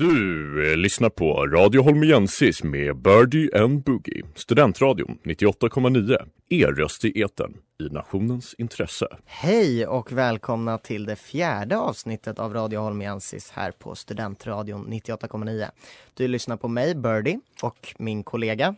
Du 0.00 0.70
eh, 0.70 0.76
lyssnar 0.76 1.08
på 1.08 1.46
Radio 1.46 1.82
Holmiensis 1.82 2.62
med 2.62 2.96
Birdie 2.96 3.62
and 3.62 3.82
Boogie. 3.82 4.24
Studentradion 4.34 5.18
98,9. 5.24 6.28
Er 6.48 6.66
röst 6.66 7.04
i 7.04 7.22
etern 7.22 7.56
i 7.80 7.82
nationens 7.82 8.54
intresse. 8.58 9.06
Hej 9.24 9.86
och 9.86 10.12
välkomna 10.12 10.78
till 10.78 11.04
det 11.04 11.16
fjärde 11.16 11.78
avsnittet 11.78 12.38
av 12.38 12.54
Radio 12.54 12.80
Holmiensis 12.80 13.50
här 13.50 13.70
på 13.70 13.94
Studentradion 13.94 14.86
98,9. 14.86 15.70
Du 16.14 16.28
lyssnar 16.28 16.56
på 16.56 16.68
mig, 16.68 16.94
Birdie, 16.94 17.40
och 17.62 17.94
min 17.98 18.22
kollega 18.22 18.74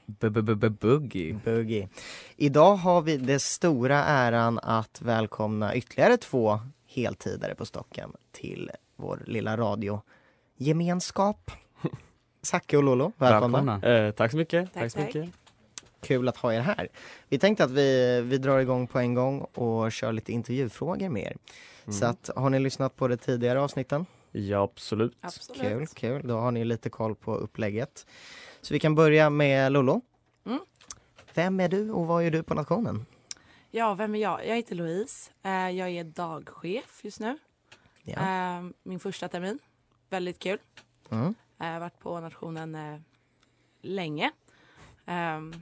Buggy. 0.81 1.35
Boogie. 1.45 1.89
Idag 2.37 2.77
har 2.77 3.03
vi 3.03 3.17
den 3.17 3.41
stora 3.41 4.05
äran 4.05 4.59
att 4.59 5.03
välkomna 5.03 5.77
ytterligare 5.77 6.17
två 6.17 6.61
heltidare 6.87 7.55
på 7.55 7.67
stocken 7.67 8.13
till 8.33 8.71
vår 8.97 9.23
lilla 9.27 9.57
radiogemenskap. 10.63 11.51
Zacke 12.43 12.77
och 12.77 12.83
Lolo, 12.83 13.13
välkomna. 13.17 13.59
Välkomna. 13.77 14.07
Eh, 14.07 14.13
tack 14.13 14.31
så 14.31 14.37
mycket. 14.37 14.73
Tack, 14.75 14.83
Tack, 14.83 14.93
så 14.93 14.99
tack. 14.99 15.15
mycket. 15.15 15.31
Kul 16.01 16.29
att 16.29 16.37
ha 16.37 16.53
er 16.55 16.61
här. 16.61 16.89
Vi 17.29 17.39
tänkte 17.39 17.65
att 17.65 17.71
vi, 17.71 18.21
vi 18.21 18.39
drar 18.39 18.59
igång 18.59 18.87
på 18.87 18.99
en 18.99 19.15
gång 19.15 19.41
och 19.41 19.93
kör 19.93 20.13
lite 20.13 20.33
intervjufrågor 20.33 21.09
med 21.09 21.23
er. 21.23 21.37
Så 21.93 22.07
att, 22.07 22.31
har 22.37 22.51
ni 22.51 22.59
lyssnat 22.61 22.97
på 22.97 23.09
de 23.09 23.17
tidigare 23.17 23.61
avsnitten? 23.61 24.07
Ja, 24.33 24.63
absolut. 24.63 25.17
Absolut. 25.21 25.61
Kul, 25.63 25.87
kul. 25.87 26.29
Då 26.29 26.39
har 26.39 26.51
ni 26.51 26.65
lite 26.65 26.91
koll 26.91 27.15
på 27.15 27.35
upplägget. 27.37 28.07
Så 28.61 28.75
vi 28.75 28.81
kan 28.81 28.95
börja 28.95 29.31
med 29.31 29.73
Lollo. 29.73 30.01
Mm. 30.47 30.59
Vem 31.35 31.61
är 31.61 31.69
du 31.69 31.91
och 31.91 32.07
vad 32.07 32.25
gör 32.25 32.31
du 32.31 32.43
på 32.43 32.55
nationen? 32.55 33.07
Ja, 33.71 33.95
vem 33.95 34.15
är 34.15 34.19
jag? 34.19 34.47
Jag 34.47 34.57
heter 34.57 34.75
Louise. 34.75 35.31
Eh, 35.43 35.71
Jag 35.71 35.91
är 35.91 36.05
dagchef 36.05 37.01
just 37.05 37.21
nu. 37.21 37.39
Ja. 38.03 38.13
Eh, 38.13 38.65
Min 38.83 39.01
första 39.01 39.29
termin. 39.29 39.59
Väldigt 40.13 40.39
kul. 40.39 40.59
Mm. 41.11 41.35
Jag 41.59 41.67
har 41.67 41.81
varit 41.81 41.99
på 41.99 42.21
nationen 42.21 42.75
eh, 42.75 43.01
länge. 43.83 44.31
Ehm, 45.07 45.53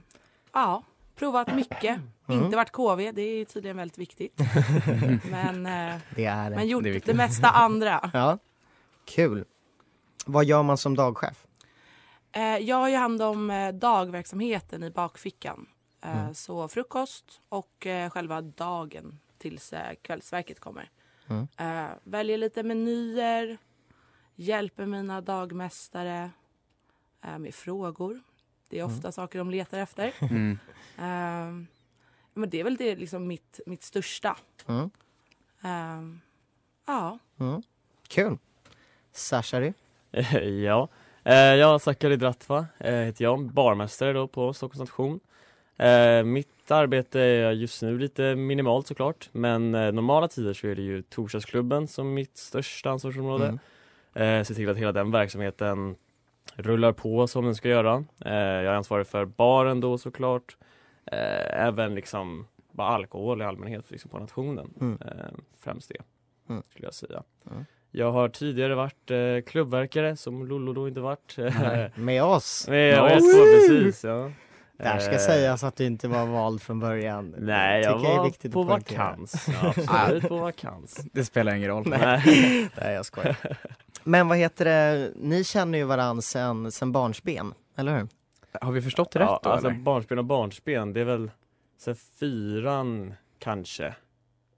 Ja, 0.53 0.83
provat 1.15 1.55
mycket. 1.55 1.99
Mm. 2.27 2.43
Inte 2.43 2.55
varit 2.57 2.71
KV, 2.71 3.11
det 3.11 3.21
är 3.21 3.45
tydligen 3.45 3.77
väldigt 3.77 3.97
viktigt. 3.97 4.39
men, 5.31 5.65
eh, 5.65 5.99
Det 6.15 6.25
är 6.25 6.49
men 6.49 6.67
gjort 6.67 6.83
det 6.83 6.89
är 6.89 7.01
det, 7.05 7.13
mesta 7.13 7.47
andra. 7.49 8.09
Ja, 8.13 8.37
kul. 9.05 9.45
Vad 10.25 10.45
gör 10.45 10.63
man 10.63 10.77
som 10.77 10.95
dagchef? 10.95 11.47
Eh, 12.31 12.57
Jag 12.57 12.75
har 12.75 12.89
ju 12.89 12.95
hand 12.95 13.21
om 13.21 13.51
eh, 13.51 13.71
dagverksamheten 13.73 14.83
i 14.83 14.89
bakfickan. 14.89 15.65
Eh, 16.01 16.19
Mm. 16.21 16.33
Så 16.33 16.67
frukost 16.67 17.41
och 17.49 17.85
eh, 17.87 18.09
själva 18.09 18.41
dagen 18.41 19.19
tills 19.37 19.73
eh, 19.73 19.93
kvällsverket 20.01 20.59
kommer. 20.59 20.89
Mm. 21.27 21.47
Eh, 21.57 21.89
Väljer 22.03 22.37
lite 22.37 22.63
menyer, 22.63 23.57
hjälper 24.41 24.85
mina 24.85 25.21
dagmästare 25.21 26.31
eh, 27.25 27.37
med 27.39 27.55
frågor. 27.55 28.19
Det 28.69 28.79
är 28.79 28.83
ofta 28.83 29.11
saker 29.11 29.39
de 29.39 29.49
letar 29.49 29.77
efter. 29.79 30.13
Mm. 30.21 30.59
Eh, 30.97 31.67
Men 32.33 32.49
det 32.49 32.59
är 32.59 32.63
väl 32.63 32.75
det 32.75 32.95
liksom 32.95 33.27
mitt, 33.27 33.59
mitt 33.65 33.83
största. 33.83 34.37
Mm. 34.67 34.89
Eh, 35.63 36.17
Ja. 36.85 37.19
Mm. 37.39 37.61
Kul. 38.07 38.37
Sashari? 39.11 39.73
ja, 40.65 40.87
eh, 41.23 41.33
jag 41.35 41.81
Sakari 41.81 42.15
Dratva 42.15 42.65
eh, 42.79 42.93
heter 42.95 43.23
jag, 43.23 43.51
barmästare 43.51 44.13
då 44.13 44.27
på 44.27 44.53
Stockholms 44.53 44.79
nation. 44.89 45.19
Eh, 45.77 46.23
mitt 46.23 46.71
arbete 46.71 47.19
är 47.19 47.51
just 47.51 47.81
nu 47.81 47.99
lite 47.99 48.35
minimalt 48.35 48.87
såklart, 48.87 49.29
men 49.31 49.75
eh, 49.75 49.91
normala 49.91 50.27
tider 50.27 50.53
så 50.53 50.67
är 50.67 50.75
det 50.75 50.81
ju 50.81 51.01
torsdagsklubben 51.01 51.87
som 51.87 52.13
mitt 52.13 52.37
största 52.37 52.89
ansvarsområde. 52.89 53.59
Eh, 54.13 54.43
se 54.43 54.53
till 54.53 54.69
att 54.69 54.77
hela 54.77 54.91
den 54.91 55.11
verksamheten 55.11 55.95
rullar 56.55 56.91
på 56.91 57.27
som 57.27 57.45
den 57.45 57.55
ska 57.55 57.69
göra. 57.69 58.03
Eh, 58.25 58.33
jag 58.35 58.65
är 58.65 58.73
ansvarig 58.73 59.07
för 59.07 59.25
baren 59.25 59.79
då 59.79 59.97
såklart. 59.97 60.57
Eh, 61.05 61.65
även 61.65 61.95
liksom 61.95 62.47
bara 62.71 62.87
alkohol 62.87 63.41
i 63.41 63.45
allmänhet 63.45 63.91
liksom 63.91 64.11
på 64.11 64.19
nationen. 64.19 64.73
Mm. 64.81 64.97
Eh, 65.01 65.25
främst 65.59 65.89
det, 65.89 65.97
Mm. 66.49 66.63
skulle 66.69 66.87
jag 66.87 66.93
säga. 66.93 67.23
Mm. 67.51 67.65
Jag 67.91 68.11
har 68.11 68.29
tidigare 68.29 68.75
varit 68.75 69.11
eh, 69.11 69.51
klubbverkare 69.51 70.15
som 70.15 70.47
Lollo 70.47 70.73
då 70.73 70.87
inte 70.87 70.99
varit. 70.99 71.35
Nej. 71.37 71.91
Med 71.95 72.23
oss? 72.23 72.65
Jag 72.67 72.75
Oj! 72.75 73.09
vet 73.09 73.21
vad, 73.21 73.43
precis 73.43 74.03
ja. 74.03 74.31
Där 74.77 74.99
ska 74.99 75.11
Eh, 75.11 75.17
sägas 75.17 75.63
att 75.63 75.75
du 75.75 75.85
inte 75.85 76.07
var 76.07 76.25
vald 76.25 76.61
från 76.61 76.79
början. 76.79 77.35
Nej, 77.39 77.81
jag 77.81 78.05
är 78.05 78.17
var 78.17 78.23
viktigt 78.25 78.53
på 78.53 78.63
vakans. 78.63 79.47
Ja, 79.61 79.73
absolut 79.87 80.23
på 80.27 80.37
vakans. 80.37 81.05
Det 81.13 81.25
spelar 81.25 81.53
ingen 81.55 81.69
roll. 81.69 81.83
Nej. 81.87 82.21
Nej, 82.81 82.93
jag 82.93 83.05
skojar. 83.05 83.35
Men 84.03 84.27
vad 84.27 84.37
heter 84.37 84.65
det, 84.65 85.11
ni 85.15 85.43
känner 85.43 85.77
ju 85.77 85.83
varann 85.83 86.21
sen, 86.21 86.71
sen 86.71 86.91
barnsben, 86.91 87.53
eller 87.77 87.97
hur? 87.99 88.07
Har 88.61 88.71
vi 88.71 88.81
förstått 88.81 89.15
rätt 89.15 89.21
Ja, 89.27 89.39
då 89.43 89.49
alltså 89.49 89.67
eller? 89.67 89.79
barnsben 89.79 90.17
och 90.17 90.25
barnsben, 90.25 90.93
det 90.93 91.01
är 91.01 91.05
väl 91.05 91.31
här, 91.85 91.95
fyran 92.19 93.13
kanske. 93.39 93.95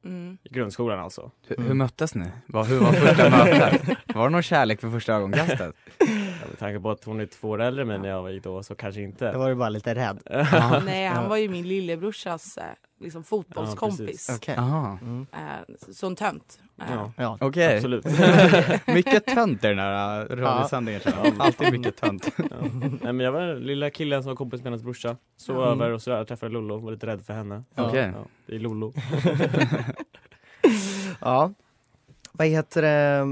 Mm. 0.06 0.38
I 0.44 0.50
grundskolan 0.50 1.00
alltså. 1.00 1.32
Hur, 1.48 1.56
Mm. 1.58 1.68
hur 1.68 1.76
möttes 1.76 2.16
ni? 2.16 2.26
Vad, 2.46 2.66
hur 2.68 2.80
var 2.80 2.92
första 2.94 3.30
mötet? 3.30 3.98
Var 4.16 4.24
det 4.24 4.30
någon 4.30 4.44
kärlek 4.44 4.82
för 4.82 4.90
första 4.90 5.14
ögonkastet? 5.14 5.76
Ja, 6.44 6.50
med 6.50 6.60
tanke 6.60 6.80
på 6.80 6.92
att 6.92 7.04
hon 7.04 7.20
är 7.20 7.26
två 7.26 7.50
år 7.50 7.62
äldre 7.62 7.86
mig 7.86 8.00
när 8.00 8.10
jag 8.10 8.32
gick 8.34 8.44
då 8.44 8.64
så 8.64 8.76
kanske 8.76 9.02
Då 9.02 9.06
inte. 9.06 9.32
var 9.38 9.50
du 9.50 9.56
bara 9.56 9.70
lite 9.70 9.96
rädd. 9.96 10.20
Ja. 10.52 10.82
Nej, 10.86 11.06
han 11.08 11.24
Ja. 11.24 11.30
var 11.30 11.38
ju 11.38 11.50
min 11.50 11.68
lillebrorsas 11.68 12.58
eh, 12.58 12.64
liksom, 13.00 13.24
fotbollskompis. 13.24 14.30
Okej. 14.36 14.56
Aha. 14.58 14.98
Mm. 15.02 15.26
Eh, 15.34 15.76
så 15.94 16.08
en 16.08 16.16
tönt. 16.16 16.60
Eh, 16.82 16.86
Ja, 16.94 17.12
Ja. 17.18 17.38
Okej. 17.42 17.76
absolut. 17.76 18.06
mycket 18.88 19.26
tönt 19.26 19.64
i 19.64 19.68
den 19.68 19.80
här 19.80 20.26
radiosändningen. 20.26 21.02
Ja. 21.06 21.32
Alltid 21.40 21.72
mycket 21.72 21.96
tönt. 21.98 22.30
Ja. 22.38 22.44
Nej 23.02 23.14
men 23.14 23.20
jag 23.20 23.32
var 23.32 23.42
den 23.42 23.60
lilla 23.60 23.90
killen 23.90 24.24
som 24.24 24.30
var 24.30 24.36
kompis 24.36 24.60
med 24.62 24.66
hennes 24.72 24.84
brorsa. 24.84 25.18
Sov 25.38 25.58
Mm. 25.58 25.70
över 25.82 25.92
och 25.92 26.02
sådär, 26.02 26.24
träffade 26.26 26.52
Lollo, 26.52 26.78
var 26.78 26.92
lite 26.92 27.08
rädd 27.08 27.22
för 27.26 27.34
henne. 27.34 27.64
Okej. 27.76 28.12
Ja, 28.16 28.26
det 28.46 28.56
är 28.56 28.60
Lollo. 28.60 28.94
ja. 31.22 31.52
Vad 32.32 32.48
heter 32.48 32.82
det? 32.82 33.26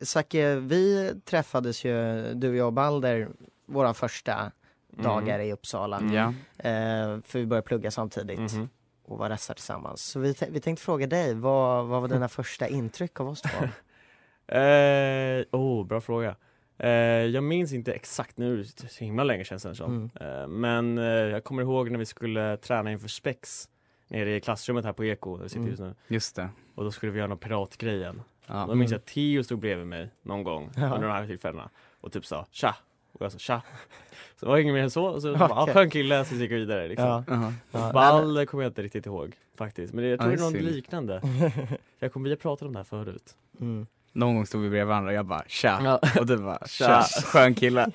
Zacke, 0.00 0.54
vi 0.56 1.14
träffades 1.24 1.84
ju, 1.84 2.22
du 2.34 2.48
och 2.50 2.56
jag 2.56 2.66
och 2.66 2.72
Balder, 2.72 3.28
våra 3.66 3.94
första 3.94 4.52
dagar 4.90 5.38
i 5.38 5.52
Uppsala. 5.52 5.98
Mm. 5.98 6.16
Eh, 6.58 7.22
för 7.24 7.38
vi 7.38 7.46
började 7.46 7.66
plugga 7.66 7.90
samtidigt 7.90 8.38
Mhm. 8.52 8.68
och 9.04 9.18
var 9.18 9.28
restar 9.28 9.54
tillsammans. 9.54 10.02
Så 10.02 10.20
vi, 10.20 10.34
vi 10.50 10.60
tänkte 10.60 10.84
fråga 10.84 11.06
dig, 11.06 11.34
vad, 11.34 11.86
vad 11.86 12.00
var 12.00 12.08
dina 12.08 12.28
första 12.38 12.68
intryck 12.68 13.20
av 13.20 13.28
oss 13.28 13.42
två? 13.42 13.68
Eh, 14.56 15.44
oh, 15.50 15.86
bra 15.86 16.00
fråga. 16.00 16.36
Eh, 16.78 16.90
jag 17.26 17.44
minns 17.44 17.72
inte 17.72 17.92
exakt 17.92 18.38
nu, 18.38 18.56
det 18.62 18.88
så 18.88 19.04
himla 19.04 19.24
länge 19.24 19.44
sedan 19.44 19.60
sen 19.60 19.74
som. 19.76 20.10
Mm. 20.16 20.40
Eh, 20.42 20.48
men 20.48 20.98
eh, 20.98 21.04
jag 21.04 21.44
kommer 21.44 21.62
ihåg 21.62 21.90
när 21.90 21.98
vi 21.98 22.04
skulle 22.06 22.56
träna 22.56 22.92
inför 22.92 23.08
spex 23.08 23.68
nere 24.08 24.36
i 24.36 24.40
klassrummet 24.40 24.84
här 24.84 24.92
på 24.92 25.04
Eko, 25.04 25.36
där 25.36 25.42
vi 25.42 25.48
sitter 25.48 25.60
Mm. 25.60 25.70
just 25.70 25.80
nu. 25.82 25.94
Just 26.08 26.36
det. 26.36 26.48
Och 26.74 26.84
då 26.84 26.90
skulle 26.90 27.12
vi 27.12 27.18
göra 27.18 27.28
någon 27.28 27.38
piratgrejen. 27.38 28.22
Ja. 28.52 28.66
Då 28.68 28.74
minns 28.74 28.90
jag 28.90 28.98
att 28.98 29.06
Theo 29.06 29.42
stod 29.44 29.58
bredvid 29.58 29.86
mig 29.86 30.10
någon 30.22 30.44
gång 30.44 30.70
Ja. 30.76 30.82
under 30.94 31.08
de 31.08 31.12
här 31.12 31.26
tillfällena 31.26 31.70
och 32.00 32.12
typ 32.12 32.26
sa 32.26 32.46
tja. 32.50 32.74
Och 33.12 33.24
jag 33.24 33.32
sa 33.32 33.38
tja. 33.38 33.62
Så 34.40 34.46
det 34.46 34.50
var 34.52 34.58
inget 34.58 34.74
mer 34.74 34.82
än 34.82 34.90
så. 34.90 35.04
Och 35.06 35.22
så 35.22 35.36
bara, 35.36 35.44
Okej. 35.62 35.64
ja, 35.66 35.74
skön 35.74 35.90
kille, 35.90 36.24
så 36.24 36.34
gick 36.34 36.50
jag 36.50 36.56
vidare 36.58 36.88
liksom. 36.88 37.06
Ja. 37.06 37.24
Aha. 37.34 37.52
Ja, 37.72 37.90
Ball 37.92 38.46
kommer 38.46 38.64
jag 38.64 38.70
inte 38.70 38.82
riktigt 38.82 39.06
ihåg 39.06 39.36
faktiskt. 39.56 39.94
Men 39.94 40.04
det, 40.04 40.10
jag 40.10 40.18
Ja, 40.18 40.22
tror 40.22 40.30
det 40.30 40.36
det 40.36 40.42
är 40.42 40.44
något 40.44 40.52
synd. 40.62 40.74
liknande. 40.74 41.22
Jag 41.98 42.12
kommer, 42.12 42.24
vi 42.24 42.30
har 42.30 42.36
pratat 42.36 42.66
om 42.66 42.72
det 42.72 42.78
här 42.78 42.84
förut. 42.84 43.34
Mm. 43.60 43.86
Någon 44.12 44.34
gång 44.34 44.46
stod 44.46 44.60
vi 44.62 44.68
bredvid 44.70 44.86
varandra 44.88 45.10
och 45.10 45.16
jag 45.16 45.26
bara 45.26 45.42
tja. 45.46 45.80
Ja. 45.84 46.00
Och 46.20 46.26
du 46.26 46.36
bara 46.36 46.58
Tja. 46.66 47.02
tja. 47.02 47.22
Skön 47.24 47.54
kille. 47.54 47.86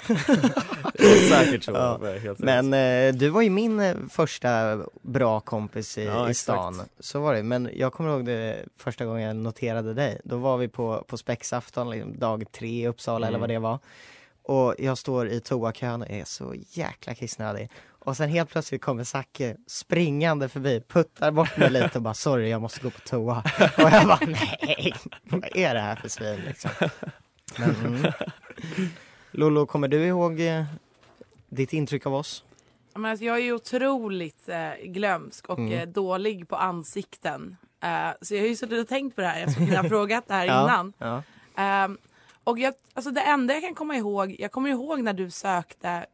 Säkert 1.30 1.64
så. 1.64 1.72
Ja. 1.72 2.00
Men 2.38 2.74
eh, 2.74 3.14
du 3.16 3.30
var 3.30 3.42
ju 3.42 3.50
min 3.50 3.80
eh, 3.80 3.96
första 4.10 4.80
bra 5.02 5.40
kompis 5.40 5.98
i, 5.98 6.06
Ja, 6.06 6.28
i 6.28 6.32
exakt. 6.32 6.44
stan. 6.44 6.82
Så 7.00 7.20
var 7.20 7.34
det. 7.34 7.44
Men 7.44 7.70
jag 7.76 7.94
kommer 7.94 8.10
ihåg 8.10 8.26
det 8.26 8.66
första 8.78 9.06
gången 9.06 9.22
jag 9.28 9.36
noterade 9.36 9.94
dig. 9.94 10.22
Då 10.24 10.38
var 10.38 10.58
vi 10.58 10.68
på, 10.68 11.06
på 11.08 11.18
spexafton, 11.18 11.90
liksom, 11.90 12.20
dag 12.20 12.44
tre 12.52 12.84
i 12.84 12.88
Uppsala 12.88 13.28
eller 13.28 13.38
Mm. 13.38 13.42
vad 13.42 13.50
det 13.50 13.60
var. 13.60 13.80
Och 14.48 14.76
jag 14.80 14.98
står 14.98 15.28
i 15.30 15.40
toakön 15.40 16.02
och 16.02 16.10
är 16.10 16.24
så 16.26 16.54
jäkla 16.70 17.16
kissnödig. 17.16 17.70
Och 18.00 18.18
sen 18.18 18.30
helt 18.30 18.50
plötsligt 18.50 18.82
kommer 18.82 19.04
Zacke 19.04 19.56
springande 19.68 20.50
förbi, 20.50 20.82
puttar 20.88 21.32
bort 21.32 21.58
mig 21.58 21.70
lite 21.70 21.90
och 21.96 22.02
bara 22.02 22.14
sorry 22.14 22.50
jag 22.50 22.62
måste 22.62 22.80
gå 22.82 22.90
på 22.90 23.00
toa. 23.00 23.44
Och 23.78 23.90
jag 23.92 24.08
bara 24.08 24.20
nej, 24.28 24.94
vad 25.24 25.44
är 25.56 25.74
det 25.74 25.80
här 25.80 25.96
för 25.96 26.10
svin 26.10 26.40
liksom? 26.48 26.72
Men, 27.60 27.76
mm. 27.86 28.12
Lollo, 29.32 29.66
kommer 29.66 29.88
du 29.88 30.06
ihåg 30.06 30.40
eh, 30.42 30.64
ditt 31.50 31.74
intryck 31.74 32.06
av 32.06 32.14
oss? 32.16 32.44
Men 32.96 33.06
alltså, 33.12 33.26
jag 33.26 33.36
är 33.38 33.42
ju 33.42 33.54
otroligt 33.54 34.50
eh, 34.50 34.70
glömsk 34.84 35.50
och 35.50 35.60
Mm. 35.60 35.74
eh, 35.74 35.88
dålig 35.88 36.48
på 36.50 36.56
ansikten. 36.56 37.58
Eh, 37.84 38.10
så 38.22 38.36
jag 38.36 38.42
har 38.42 38.48
ju 38.48 38.56
suttit 38.56 38.80
och 38.82 38.88
tänkt 38.88 39.16
på 39.16 39.22
det 39.22 39.28
här. 39.28 39.40
Jag 39.40 39.52
skulle 39.52 39.78
ha 39.78 39.84
frågat 39.90 40.28
det 40.28 40.34
här 40.34 40.46
Ja, 40.46 40.64
innan. 40.64 40.94
Ja. 40.98 41.24
Ehm, 41.58 41.98
Och 42.44 42.60
jag, 42.60 42.74
alltså 42.94 43.12
det 43.12 43.22
enda 43.22 43.54
jag 43.54 43.64
kan 43.64 43.76
komma 43.76 43.96
ihåg, 43.96 44.36
jag 44.40 44.52
kommer 44.52 44.70
ihåg 44.70 45.00
när 45.02 45.14
du 45.14 45.30
sökte 45.30 46.06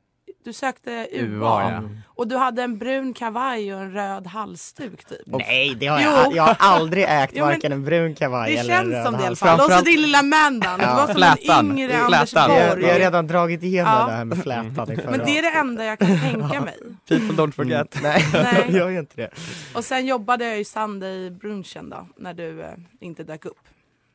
du 0.43 0.53
sökte 0.53 1.07
UA, 1.11 1.41
ja. 1.71 1.81
och 2.05 2.27
du 2.27 2.37
hade 2.37 2.63
en 2.63 2.77
brun 2.77 3.13
kavaj 3.13 3.73
och 3.75 3.81
en 3.81 3.91
röd 3.93 4.27
halsduk 4.27 5.05
typ. 5.05 5.19
Nej, 5.25 5.75
det 5.79 5.87
har 5.87 5.99
Jo. 6.01 6.09
jag, 6.11 6.35
jag 6.35 6.43
har 6.43 6.55
aldrig 6.59 7.03
ägt 7.09 7.31
Jo, 7.35 7.45
varken 7.45 7.71
en 7.71 7.83
brun 7.85 8.15
kavaj 8.15 8.51
Det 8.53 8.57
eller 8.57 8.73
en 8.73 8.79
känns 8.81 8.93
röd 8.93 9.05
som 9.05 9.13
det 9.17 9.23
i 9.23 9.27
alla 9.27 9.35
fall. 9.35 9.59
Och 9.59 9.71
så 9.71 9.81
din 9.81 10.01
lilla 10.01 10.23
mandan. 10.23 10.79
Det 10.79 10.85
Ja. 10.85 10.95
var 10.95 11.05
som 11.05 11.15
Flätan. 11.15 11.71
en 11.71 11.77
yngre 11.77 11.87
Det 11.93 11.99
Anders 12.03 12.33
Borg. 12.33 12.75
vi 12.85 12.91
har 12.91 12.99
redan 12.99 13.27
dragit 13.27 13.63
igenom 13.63 13.93
Ja. 13.99 14.05
det 14.05 14.11
här 14.13 14.25
med 14.25 14.43
flätan 14.43 14.91
i 14.91 14.99
Men 15.09 15.19
det 15.25 15.37
är 15.37 15.41
det 15.41 15.57
enda 15.59 15.85
jag 15.85 15.99
kan 15.99 16.19
tänka 16.19 16.61
mig. 16.61 16.77
People 17.09 17.43
don't 17.43 17.51
forget. 17.51 17.95
Mm. 17.95 18.11
Nej, 18.11 18.25
Nej. 18.43 18.65
jag 18.77 18.91
gör 18.93 18.99
inte 18.99 19.15
det. 19.15 19.29
Och 19.75 19.85
sen 19.85 20.05
jobbade 20.05 20.45
jag 20.45 20.57
ju 20.57 20.63
Sunday-brunchen 20.63 21.89
då, 21.89 22.07
när 22.17 22.33
du 22.33 22.61
eh, 22.61 22.67
inte 22.99 23.23
dök 23.23 23.45
upp. 23.45 23.57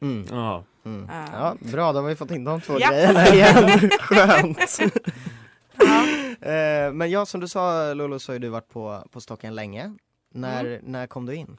Mm. 0.03 0.27
Ja. 0.31 0.65
Mm. 0.87 1.11
Ja, 1.33 1.55
bra, 1.61 1.93
då 1.93 2.01
har 2.01 2.09
vi 2.09 2.17
fått 2.17 2.31
in 2.31 2.45
de 2.45 2.61
två 2.61 2.77
Ja. 2.81 2.89
grejerna 2.91 3.29
igen. 3.29 3.91
Skönt. 4.01 4.79
Ja. 5.79 6.07
Eh, 6.41 6.93
Men 6.93 7.11
ja, 7.11 7.27
som 7.27 7.41
du 7.41 7.49
sa 7.49 7.95
Lolo 7.95 8.19
så 8.19 8.33
har 8.33 8.35
ju 8.35 8.39
du 8.39 8.49
varit 8.49 8.69
på, 8.69 9.05
på 9.11 9.21
stocken 9.21 9.55
länge. 9.55 9.95
När, 10.31 10.65
Mm. 10.65 10.81
när 10.93 11.07
kom 11.07 11.27
du 11.27 11.35
in? 11.35 11.57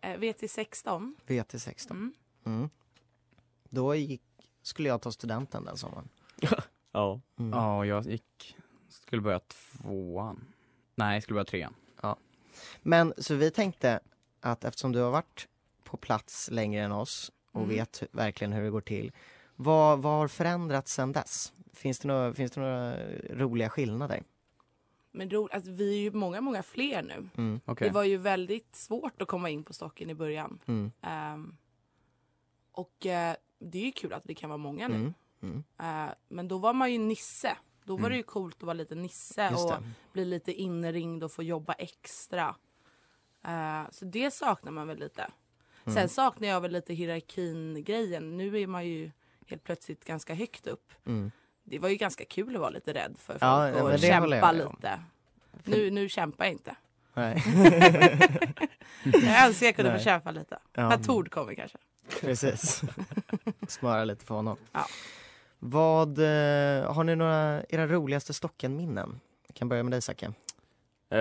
Eh, 0.00 0.10
VT16. 0.18 1.14
VT16. 1.26 1.90
Mm. 1.90 2.12
Mm. 2.44 2.68
Då 3.68 3.94
gick, 3.94 4.22
skulle 4.62 4.88
jag 4.88 5.02
ta 5.02 5.12
studenten 5.12 5.64
den 5.64 5.76
sommaren. 5.76 6.08
ja. 6.92 7.20
Mm. 7.38 7.50
Ja, 7.52 7.78
och 7.78 7.86
jag 7.86 8.06
gick, 8.06 8.56
skulle 8.88 9.22
börja 9.22 9.40
tvåan. 9.40 10.44
Nej, 10.94 11.14
jag 11.16 11.22
skulle 11.22 11.34
börja 11.34 11.44
trean. 11.44 11.74
Men 12.82 13.14
så 13.18 13.34
vi 13.34 13.50
tänkte 13.50 14.00
att 14.40 14.64
eftersom 14.64 14.92
du 14.92 14.98
har 15.00 15.10
varit 15.10 15.48
på 15.84 15.96
plats 15.96 16.50
längre 16.50 16.82
än 16.84 16.92
oss 16.92 17.32
och 17.52 17.60
Mm. 17.62 17.68
vet 17.68 18.02
verkligen 18.12 18.52
hur 18.52 18.62
det 18.64 18.70
går 18.70 18.80
till. 18.80 19.12
Vad, 19.56 20.02
vad 20.02 20.12
har 20.12 20.28
förändrats 20.28 20.92
sedan 20.94 21.12
dess? 21.12 21.52
Finns 21.72 21.98
det, 21.98 22.08
några, 22.08 22.34
finns 22.34 22.52
det 22.52 22.60
några 22.60 22.96
roliga 23.30 23.70
skillnader? 23.70 24.22
Men 25.10 25.30
ro, 25.30 25.48
alltså, 25.52 25.70
vi 25.70 25.94
är 25.98 26.00
ju 26.02 26.10
många, 26.12 26.40
många 26.40 26.62
fler 26.62 27.02
nu. 27.02 27.28
Mm. 27.36 27.60
Okej. 27.64 27.88
Det 27.88 27.94
var 27.94 28.04
ju 28.04 28.16
väldigt 28.16 28.76
svårt 28.76 29.22
att 29.22 29.28
komma 29.28 29.50
in 29.50 29.64
på 29.64 29.72
stocken 29.72 30.10
i 30.10 30.14
början. 30.14 30.58
Mm. 30.66 30.92
Ehm, 31.02 31.56
och 32.72 33.06
eh, 33.06 33.34
det 33.58 33.78
är 33.78 33.84
ju 33.84 33.92
kul 33.92 34.12
att 34.12 34.26
vi 34.26 34.34
kan 34.34 34.50
vara 34.50 34.56
många 34.58 34.88
nu. 34.88 34.94
Mm. 34.96 35.14
Mm. 35.42 35.64
Eh, 36.08 36.14
men 36.28 36.48
då 36.48 36.58
var 36.58 36.72
man 36.72 36.92
ju 36.92 36.98
nisse. 36.98 37.56
Då 37.84 37.92
var 37.92 37.98
Mm. 38.00 38.10
det 38.10 38.16
ju 38.16 38.22
coolt 38.22 38.56
att 38.56 38.62
vara 38.62 38.74
lite 38.74 38.94
nisse 38.94 39.48
Just 39.50 39.64
och 39.64 39.70
det. 39.70 39.82
bli 40.12 40.24
lite 40.24 40.52
inringd 40.52 41.24
och 41.24 41.32
få 41.32 41.42
jobba 41.42 41.72
extra. 41.72 42.54
Eh, 43.44 43.82
så 43.90 44.04
det 44.04 44.30
saknar 44.34 44.72
man 44.72 44.88
väl 44.88 44.98
lite. 44.98 45.22
Mm. 45.84 45.94
Sen 45.94 46.08
saknar 46.08 46.48
jag 46.48 46.60
väl 46.60 46.72
lite 46.72 46.94
hierarkin-grejen. 46.94 48.36
Nu 48.36 48.60
är 48.60 48.66
man 48.66 48.86
ju 48.86 49.10
helt 49.52 49.64
plötsligt 49.64 50.04
ganska 50.04 50.34
högt 50.34 50.66
upp. 50.66 50.92
Mm. 51.06 51.30
Det 51.64 51.78
var 51.78 51.88
ju 51.88 51.96
ganska 51.96 52.24
kul 52.24 52.54
att 52.54 52.60
vara 52.60 52.70
lite 52.70 52.92
rädd 52.94 53.14
för 53.18 53.32
folk 53.32 53.42
Ja, 53.42 53.82
och 53.82 53.92
jag 53.92 54.00
kämpa 54.00 54.52
lite. 54.52 55.00
Nu, 55.64 55.90
nu 55.90 56.08
kämpar 56.08 56.44
jag 56.44 56.52
inte. 56.52 56.76
Nej. 57.14 57.42
Jag 59.04 59.46
önskar 59.46 59.66
jag 59.66 59.76
kunde 59.76 59.90
få 59.90 59.94
Nej. 59.96 60.04
kämpa 60.04 60.30
lite. 60.30 60.58
Ja. 60.72 60.88
När 60.88 60.96
Tord 60.98 61.30
kommer 61.30 61.54
kanske. 61.54 61.78
Precis. 62.20 62.82
Smöra 63.68 64.04
lite 64.04 64.24
för 64.24 64.34
honom. 64.34 64.56
Ja. 64.72 64.86
Vad, 65.58 66.18
eh, 66.18 66.92
har 66.92 67.04
ni 67.04 67.16
några, 67.16 67.62
era 67.68 67.86
roligaste 67.86 68.32
Stocken-minnen? 68.34 69.20
Jag 69.46 69.56
kan 69.56 69.68
börja 69.68 69.82
med 69.82 69.92
dig 69.92 70.02
Zacke. 70.02 70.32
Eh, 71.10 71.18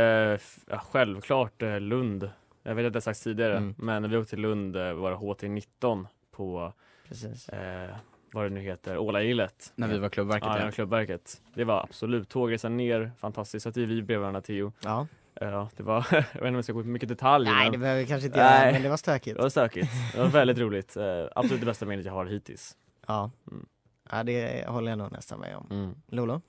ja, 0.67 0.79
självklart 0.91 1.61
eh, 1.61 1.79
Lund. 1.79 2.29
Jag 2.63 2.75
vet 2.75 2.85
att 2.87 2.93
det 2.93 2.97
har 2.97 3.01
sagts 3.01 3.21
tidigare, 3.23 3.57
Mm. 3.57 3.75
men 3.77 4.01
när 4.01 4.09
vi 4.09 4.17
åkte 4.17 4.29
till 4.29 4.39
Lund 4.41 4.75
eh, 4.75 4.93
var 4.93 5.11
det 5.11 5.17
HT19 5.17 6.07
på, 6.31 6.73
Precis. 7.07 7.49
eh, 7.49 7.95
vad 8.33 8.45
det 8.45 8.49
nu 8.49 8.61
heter, 8.61 8.97
Ålagillet. 8.97 9.73
När 9.75 9.87
vi 9.87 9.97
var 9.99 10.09
klubbverket 10.09 10.47
Ja, 10.47 10.65
ja. 10.65 10.71
Klubbverket. 10.71 11.41
Det 11.53 11.63
var 11.63 11.83
absolut 11.83 12.29
tågresan 12.29 12.77
ner, 12.77 13.11
fantastiskt. 13.19 13.63
Satt 13.63 13.77
vi 13.77 13.85
bredvid 13.87 14.19
varandra 14.19 14.41
Theo. 14.41 14.71
Ja. 14.83 15.07
Eh, 15.41 15.47
Ja, 15.49 15.69
det 15.77 15.83
var, 15.83 16.05
jag 16.11 16.17
vet 16.21 16.33
inte 16.35 16.47
om 16.47 16.55
jag 16.55 16.63
ska 16.63 16.73
gå 16.73 16.79
in 16.79 16.85
på 16.85 16.89
mycket 16.89 17.09
detaljer. 17.09 17.53
Nej, 17.53 17.63
men 17.63 17.71
det 17.71 17.77
behöver 17.77 18.01
vi 18.01 18.07
kanske 18.07 18.25
inte 18.27 18.39
göra, 18.39 18.49
Nej. 18.49 18.73
men 18.73 18.81
det 18.83 18.89
var 18.89 18.97
stökigt. 18.97 19.35
det 19.37 19.41
var 19.41 19.49
stökigt. 19.49 19.91
Det 20.13 20.19
var 20.19 20.27
väldigt 20.27 20.57
roligt. 20.57 20.97
Eh, 20.97 21.03
Absolut 21.35 21.59
det 21.59 21.65
bästa 21.65 21.85
minnet 21.85 22.05
jag 22.05 22.13
har 22.13 22.25
hittills. 22.25 22.77
Ja. 23.07 23.31
Mm. 23.51 23.65
ja, 24.11 24.23
det 24.23 24.65
håller 24.67 24.91
jag 24.91 24.97
nog 24.97 25.11
nästan 25.11 25.39
med 25.39 25.55
om. 25.57 25.95
Lolo? 26.07 26.41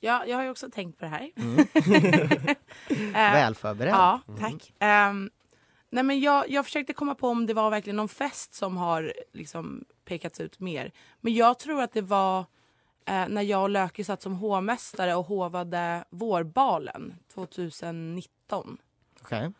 Ja, 0.00 0.24
jag 0.26 0.36
har 0.36 0.44
ju 0.44 0.50
också 0.50 0.70
tänkt 0.70 0.98
på 0.98 1.04
det 1.04 1.10
här. 1.10 1.30
Mm. 1.36 1.66
Eh, 3.14 3.32
Väl 3.32 3.54
förberedd. 3.54 3.92
Ja, 3.94 4.20
Mm. 4.28 4.40
tack. 4.40 4.72
Nej 5.90 6.04
men 6.04 6.20
jag, 6.20 6.50
jag 6.50 6.64
försökte 6.64 6.92
komma 6.92 7.14
på 7.14 7.28
om 7.28 7.46
det 7.46 7.54
var 7.54 7.70
verkligen 7.70 7.96
någon 7.96 8.08
fest 8.08 8.54
som 8.54 8.76
har 8.76 9.12
liksom 9.32 9.84
pekats 10.04 10.40
ut 10.40 10.60
mer. 10.60 10.92
Men 11.20 11.34
jag 11.34 11.58
tror 11.58 11.82
att 11.82 11.92
det 11.92 12.02
var 12.02 12.38
eh, 13.04 13.28
när 13.28 13.42
jag 13.42 13.62
och 13.62 13.70
Löke 13.70 14.04
satt 14.04 14.22
som 14.22 14.32
hovmästare 14.34 15.14
och 15.14 15.24
hovade 15.26 16.04
vårbalen 16.10 17.14
2019. 17.34 18.78
Okej. 19.22 19.52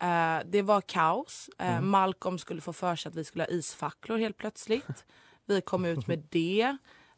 Eh, 0.00 0.38
det 0.46 0.62
var 0.62 0.80
kaos. 0.80 1.50
Eh, 1.58 1.76
Mm. 1.76 1.90
Malcolm 1.90 2.38
skulle 2.38 2.60
få 2.60 2.72
för 2.72 2.96
sig 2.96 3.10
att 3.10 3.16
vi 3.16 3.24
skulle 3.24 3.44
ha 3.44 3.48
isfacklor 3.48 4.18
helt 4.18 4.36
plötsligt. 4.36 5.04
Vi 5.46 5.60
kom 5.60 5.84
ut 5.84 6.06
med 6.06 6.22
det. 6.30 6.76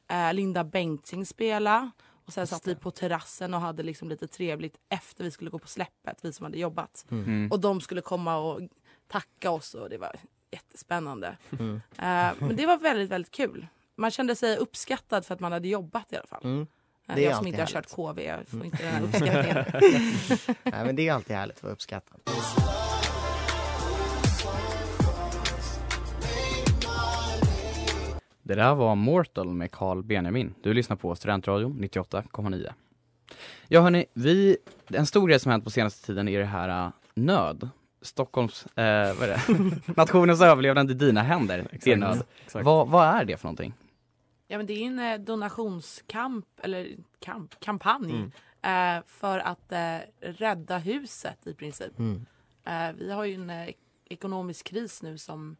Eh, 0.08 0.34
Linda 0.34 0.64
Bengtzing 0.64 1.26
spela. 1.26 1.90
Och 2.26 2.32
sen 2.32 2.46
satt 2.46 2.66
vi 2.66 2.74
på 2.74 2.90
terrassen 2.90 3.54
och 3.54 3.60
hade 3.60 3.82
liksom 3.82 4.08
lite 4.08 4.26
trevligt 4.28 4.76
efter 4.88 5.24
vi 5.24 5.30
skulle 5.30 5.50
gå 5.50 5.58
på 5.58 5.68
släppet, 5.68 6.18
vi 6.22 6.32
som 6.32 6.44
hade 6.44 6.58
jobbat. 6.58 7.06
Mm. 7.10 7.48
Och 7.52 7.60
de 7.60 7.80
skulle 7.80 8.00
komma 8.00 8.36
och 8.36 8.60
tacka 9.08 9.50
oss 9.50 9.74
och 9.74 9.90
det 9.90 9.98
var 9.98 10.16
jättespännande. 10.50 11.36
Mm. 11.58 11.74
Eh, 11.76 12.34
men 12.38 12.56
det 12.56 12.66
var 12.66 12.78
väldigt, 12.78 13.10
väldigt 13.10 13.30
kul. 13.30 13.66
Man 13.96 14.10
kände 14.10 14.36
sig 14.36 14.56
uppskattad 14.56 15.26
för 15.26 15.34
att 15.34 15.40
man 15.40 15.52
hade 15.52 15.68
jobbat 15.68 16.12
i 16.12 16.16
alla 16.16 16.26
fall. 16.26 16.44
Mm. 16.44 16.66
Eh, 17.08 17.14
Det 17.14 17.24
är 17.24 17.28
jag 17.28 17.36
som 17.36 17.46
inte 17.46 17.60
har 17.62 17.66
härligt. 17.66 17.88
kört 17.88 17.96
KV, 17.96 18.24
jag 18.24 18.48
får 18.48 18.64
inte 18.64 18.76
den 18.82 18.94
Mm. 18.94 19.10
här 19.12 19.28
uppskattningen. 19.28 20.04
Nej, 20.62 20.84
men 20.84 20.96
det 20.96 21.08
är 21.08 21.12
alltid 21.12 21.36
härligt 21.36 21.56
att 21.56 21.62
vara 21.62 21.72
uppskattad. 21.72 22.20
Det 28.46 28.54
där 28.54 28.74
var 28.74 28.94
Mortal 28.94 29.54
med 29.54 29.70
Carl 29.70 30.02
Benjamin. 30.02 30.54
Du 30.62 30.74
lyssnar 30.74 30.96
på 30.96 31.14
Studentradion 31.16 31.84
98,9. 31.84 32.72
Ja 33.68 33.80
hörni, 33.80 34.06
vi, 34.12 34.56
en 34.86 35.06
stor 35.06 35.28
grej 35.28 35.40
som 35.40 35.50
hänt 35.50 35.64
på 35.64 35.70
senaste 35.70 36.06
tiden 36.06 36.28
är 36.28 36.38
det 36.38 36.44
här 36.44 36.86
uh, 36.86 36.92
nöd. 37.14 37.68
Stockholms, 38.02 38.66
eh, 38.66 39.14
vad 39.18 39.28
är 39.28 39.28
det? 39.28 39.80
Nationens 39.96 40.40
överlevnad 40.42 40.90
i 40.90 40.94
dina 40.94 41.22
händer. 41.22 41.68
Det 41.84 41.92
är 41.92 41.96
nöd. 41.96 42.22
Exakt. 42.44 42.64
Vad, 42.64 42.88
vad 42.88 43.06
är 43.06 43.24
det 43.24 43.36
för 43.36 43.44
någonting? 43.44 43.74
Ja, 44.48 44.56
men 44.56 44.66
det 44.66 44.72
är 44.72 44.86
en 44.86 44.98
eh, 44.98 45.18
donationskamp, 45.18 46.46
eller 46.62 46.88
kamp, 47.20 47.60
kampanj 47.60 48.30
Mm. 48.62 48.96
eh, 48.98 49.04
för 49.06 49.38
att 49.38 49.72
eh, 49.72 49.98
rädda 50.20 50.78
huset 50.78 51.46
i 51.46 51.54
princip. 51.54 51.98
Mm. 51.98 52.26
Eh, 52.64 52.96
vi 52.98 53.12
har 53.12 53.24
ju 53.24 53.34
en 53.34 53.50
eh, 53.50 53.68
ekonomisk 54.04 54.66
kris 54.66 55.02
nu 55.02 55.18
som 55.18 55.56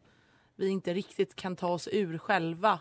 vi 0.57 0.69
inte 0.69 0.93
riktigt 0.93 1.35
kan 1.35 1.55
ta 1.55 1.67
oss 1.67 1.87
ur 1.91 2.17
själva 2.17 2.79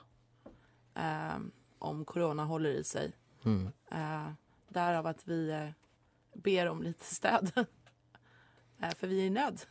eh, 0.95 1.37
om 1.78 2.04
corona 2.04 2.45
håller 2.45 2.71
i 2.71 2.85
sig. 2.85 3.12
Mm. 3.45 3.68
Eh, 3.90 4.28
därav 4.68 5.06
att 5.06 5.21
vi 5.28 5.50
eh, 5.50 5.68
ber 6.35 6.66
om 6.68 6.83
lite 6.83 7.04
stöd. 7.04 7.50
eh, 8.83 8.90
för 8.97 9.06
vi 9.06 9.21
är 9.21 9.25
i 9.25 9.30
nöd. 9.30 9.61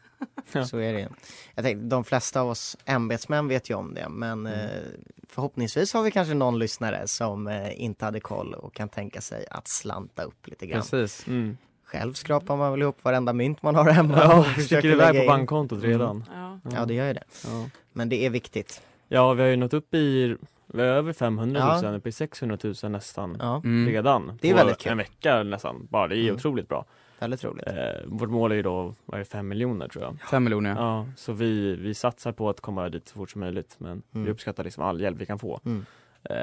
Ja. 0.52 0.66
Så 0.66 0.78
är 0.78 0.94
det. 0.94 1.10
Jag 1.56 1.66
tänkte, 1.66 1.86
de 1.86 2.04
flesta 2.04 2.42
av 2.42 2.50
oss 2.50 2.78
ämbetsmän 2.86 3.48
vet 3.48 3.70
ju 3.70 3.74
om 3.74 3.94
det, 3.94 4.10
men 4.10 4.46
Mm. 4.48 4.60
eh, 4.70 4.84
förhoppningsvis 5.30 5.94
har 5.94 6.04
vi 6.04 6.12
kanske 6.12 6.34
någon 6.34 6.60
lyssnare 6.60 7.08
som 7.08 7.48
eh, 7.48 7.82
inte 7.82 8.06
hade 8.06 8.20
koll 8.20 8.54
och 8.54 8.74
kan 8.74 8.90
tänka 8.90 9.22
sig 9.22 9.46
att 9.52 9.68
slanta 9.68 10.24
upp 10.24 10.48
lite 10.48 10.68
grann. 10.68 10.82
Precis. 10.82 11.28
Mm. 11.28 11.58
Själv 12.00 12.14
skrapar 12.14 12.56
man 12.58 12.72
väl 12.72 12.82
ihop 12.82 13.04
varenda 13.04 13.34
mynt 13.34 13.62
man 13.64 13.76
har 13.76 13.92
hemma 13.92 14.18
Ja, 14.18 14.40
och 14.40 14.46
sticker 14.46 14.62
försöker 14.62 14.90
iväg 14.90 15.16
på 15.16 15.22
in. 15.22 15.28
bankkontot 15.28 15.84
redan. 15.84 16.24
Ja. 16.34 16.60
Ja, 16.76 16.86
det 16.86 16.94
gör 16.94 17.08
ju 17.08 17.14
det. 17.14 17.24
Ja. 17.46 17.66
Men 17.94 18.10
det 18.10 18.26
är 18.26 18.30
viktigt. 18.30 18.82
ja, 19.08 19.34
vi 19.34 19.42
har 19.42 19.50
ju 19.50 19.56
nått 19.56 19.74
upp 19.74 19.94
i, 19.94 20.38
vi 20.68 20.82
är 20.82 20.86
över 20.86 21.14
500 21.14 21.76
000, 21.76 21.84
Ja. 21.84 21.98
uppe 21.98 22.10
i 22.10 22.12
600 22.12 22.58
000 22.84 22.92
nästan. 22.92 23.38
Ja, 23.40 23.62
Mm. 23.64 23.88
Redan. 23.94 24.38
Det 24.42 24.50
är 24.50 24.56
väldigt 24.56 24.78
kul. 24.78 24.92
En 24.92 24.98
vecka 24.98 25.44
nästan, 25.44 25.88
bara 25.92 26.08
det 26.08 26.18
är 26.18 26.24
Mm. 26.24 26.36
otroligt 26.36 26.68
bra. 26.70 26.86
väldigt 27.20 27.44
roligt. 27.44 27.68
Eh, 27.68 27.74
vårt 28.06 28.30
mål 28.30 28.52
är 28.52 28.56
ju 28.56 28.62
då, 28.62 28.94
vad 29.06 29.16
är 29.16 29.20
det, 29.20 29.26
5 29.30 29.48
miljoner 29.48 29.88
tror 29.88 30.04
jag. 30.04 30.18
Fem 30.32 30.44
miljoner 30.44 30.70
ja. 30.70 30.76
Ja, 30.80 31.06
så 31.18 31.34
vi, 31.34 31.76
vi 31.76 31.94
satsar 31.94 32.32
på 32.32 32.50
att 32.50 32.62
komma 32.62 32.90
dit 32.90 33.08
så 33.08 33.14
fort 33.16 33.30
som 33.32 33.42
möjligt 33.42 33.76
men 33.78 34.02
Mm. 34.14 34.26
vi 34.26 34.32
uppskattar 34.32 34.64
liksom 34.64 34.84
all 34.84 35.02
hjälp 35.02 35.18
vi 35.18 35.26
kan 35.26 35.40
få. 35.40 35.60
Mm. 35.66 35.86
Eh, 36.24 36.36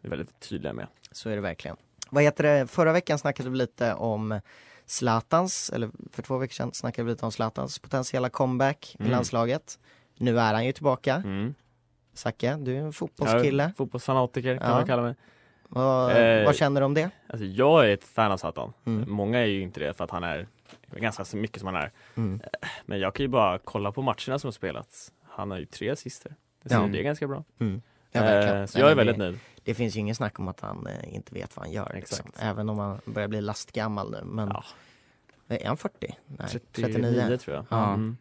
vi 0.00 0.06
är 0.06 0.10
väldigt 0.10 0.40
tydliga 0.40 0.72
med. 0.72 0.86
Så 1.12 1.28
är 1.30 1.34
det 1.34 1.40
verkligen. 1.42 1.76
Vad 2.10 2.22
heter 2.22 2.44
det, 2.44 2.66
förra 2.66 2.92
veckan 2.92 3.18
snackade 3.18 3.50
vi 3.50 3.56
lite 3.56 3.94
om 3.94 4.40
Zlatans, 4.86 5.70
eller 5.70 5.90
för 6.12 6.22
två 6.22 6.38
veckor 6.38 6.52
sedan 6.52 6.72
snackade 6.72 7.06
vi 7.06 7.10
lite 7.12 7.24
om 7.24 7.32
Zlatans 7.32 7.78
potentiella 7.78 8.28
comeback 8.28 8.94
i 8.98 9.02
Mm. 9.02 9.12
landslaget. 9.12 9.78
Nu 10.18 10.38
är 10.40 10.54
han 10.54 10.66
ju 10.66 10.72
tillbaka. 10.72 11.14
Mm. 11.14 11.54
Zacke, 12.14 12.56
du 12.56 12.76
är 12.76 12.80
en 12.80 12.92
fotbollskille. 12.92 13.64
Är 13.64 13.72
fotbollsfanatiker 13.76 14.58
kan 14.58 14.68
Ja. 14.70 14.74
man 14.74 14.86
kalla 14.86 15.02
mig. 15.02 15.14
Vad, 15.68 16.10
Eh, 16.16 16.44
vad 16.44 16.56
känner 16.56 16.80
du 16.80 16.84
om 16.84 16.94
det? 16.94 17.10
Alltså 17.28 17.44
jag 17.46 17.84
är 17.88 17.94
ett 17.94 18.04
fan 18.04 18.32
av 18.32 18.36
Zlatan. 18.36 18.72
Mm. 18.84 19.10
Många 19.10 19.38
är 19.38 19.44
ju 19.46 19.60
inte 19.62 19.80
det 19.80 19.94
för 19.94 20.04
att 20.04 20.10
han 20.10 20.24
är 20.24 20.46
ganska 20.96 21.36
mycket 21.36 21.58
som 21.60 21.66
han 21.66 21.76
är. 21.76 21.92
Mm. 22.14 22.40
Men 22.86 22.98
jag 23.00 23.14
kan 23.14 23.24
ju 23.24 23.28
bara 23.28 23.58
kolla 23.58 23.92
på 23.92 24.02
matcherna 24.02 24.38
som 24.38 24.48
har 24.48 24.52
spelats. 24.52 25.12
Han 25.24 25.50
har 25.50 25.58
ju 25.58 25.66
tre 25.66 25.90
assister. 25.90 26.34
Så 26.64 26.74
Ja. 26.74 26.80
det 26.92 26.98
är 26.98 27.02
ganska 27.02 27.26
bra. 27.28 27.44
Mm. 27.60 27.82
Ja, 28.12 28.20
verkligen. 28.20 28.60
Eh, 28.60 28.66
så 28.66 28.78
Nej, 28.78 28.82
jag 28.82 28.90
är 28.90 28.94
väldigt 28.96 29.18
det, 29.18 29.24
nöjd. 29.24 29.38
Det 29.64 29.74
finns 29.74 29.96
ju 29.96 30.00
ingen 30.00 30.14
snack 30.14 30.38
om 30.38 30.48
att 30.48 30.60
han 30.60 30.86
eh, 30.86 31.14
inte 31.14 31.34
vet 31.34 31.56
vad 31.56 31.64
han 31.66 31.72
gör. 31.74 31.92
Liksom. 31.94 32.32
Även 32.38 32.68
om 32.68 32.78
han 32.78 33.00
börjar 33.04 33.28
bli 33.28 33.40
lastgammal 33.40 34.10
nu. 34.10 34.20
Men 34.24 34.48
Ja. 34.48 34.64
är 35.56 35.66
han 35.66 35.76
40? 35.76 36.14
Nej, 36.26 36.48
39, 36.48 36.92
39. 36.94 37.36
tror 37.38 37.56
jag. 37.56 37.66
Ja. 37.70 37.88
Mm. 37.88 38.16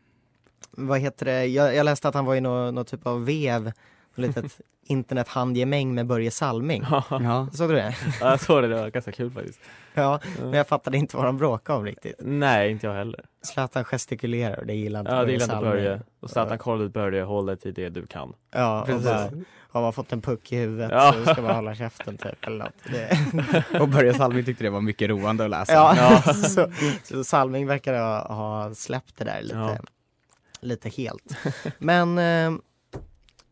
Vad 0.71 0.99
heter 0.99 1.25
det? 1.25 1.45
Jag, 1.45 1.75
jag 1.75 1.83
läste 1.83 2.07
att 2.07 2.13
han 2.15 2.25
var 2.25 2.35
i 2.35 2.41
någon, 2.41 2.75
någon 2.75 2.85
typ 2.85 3.07
av 3.07 3.25
vev, 3.25 3.63
något 3.63 3.73
litet 4.17 4.59
internethandgemäng 4.87 5.95
med 5.95 6.05
Börje 6.07 6.31
Salming. 6.31 6.83
Ja. 7.09 7.47
Såg 7.53 7.69
du 7.69 7.75
det? 7.75 7.95
Ja, 8.21 8.29
jag 8.29 8.39
såg 8.39 8.63
det, 8.63 8.67
det 8.67 8.75
var 8.75 8.89
ganska 8.89 9.11
kul 9.11 9.31
faktiskt. 9.31 9.59
Ja, 9.93 10.19
men 10.41 10.53
jag 10.53 10.67
fattade 10.67 10.97
inte 10.97 11.17
vad 11.17 11.25
de 11.25 11.37
bråkade 11.37 11.79
om 11.79 11.85
riktigt. 11.85 12.15
Nej, 12.19 12.71
inte 12.71 12.87
jag 12.87 12.93
heller. 12.93 13.25
Zlatan 13.41 13.83
gestikulerar 13.85 14.59
och 14.59 14.65
det 14.65 14.73
gillar 14.73 14.99
inte 14.99 15.11
Ja, 15.11 15.17
det 15.17 15.23
Börje 15.25 15.31
gillar 15.33 15.43
inte 15.45 15.55
Salming. 15.55 15.71
Börje. 15.71 16.01
Och 16.19 16.29
Zlatan 16.29 16.57
kollade 16.57 16.85
ut 16.85 16.93
Börje, 16.93 17.23
håll 17.23 17.45
dig 17.45 17.57
till 17.57 17.73
det 17.73 17.89
du 17.89 18.05
kan. 18.07 18.33
Ja, 18.51 18.81
och 18.81 18.87
Precis. 18.87 19.05
bara, 19.05 19.29
har 19.75 19.81
man 19.81 19.93
fått 19.93 20.13
en 20.13 20.21
puck 20.21 20.51
i 20.51 20.55
huvudet 20.57 20.91
Ja. 20.91 21.15
så 21.25 21.31
ska 21.33 21.41
man 21.41 21.55
hålla 21.55 21.75
käften 21.75 22.17
typ 22.17 22.45
eller 22.45 22.57
något. 22.65 22.73
Det, 22.91 23.19
Och 23.81 23.89
Börje 23.89 24.13
Salming 24.13 24.45
tyckte 24.45 24.63
det 24.63 24.69
var 24.69 24.81
mycket 24.81 25.09
roande 25.09 25.43
att 25.45 25.49
läsa. 25.49 25.73
ja, 25.73 26.21
Så, 26.33 26.71
så 27.03 27.23
Salming 27.23 27.67
verkar 27.67 27.93
ha, 27.93 28.33
ha 28.33 28.73
släppt 28.75 29.17
det 29.17 29.23
där 29.23 29.41
lite, 29.41 29.55
Ja. 29.55 29.77
lite 30.59 30.89
helt. 30.89 31.37
Men 31.77 32.17
eh, 32.17 32.59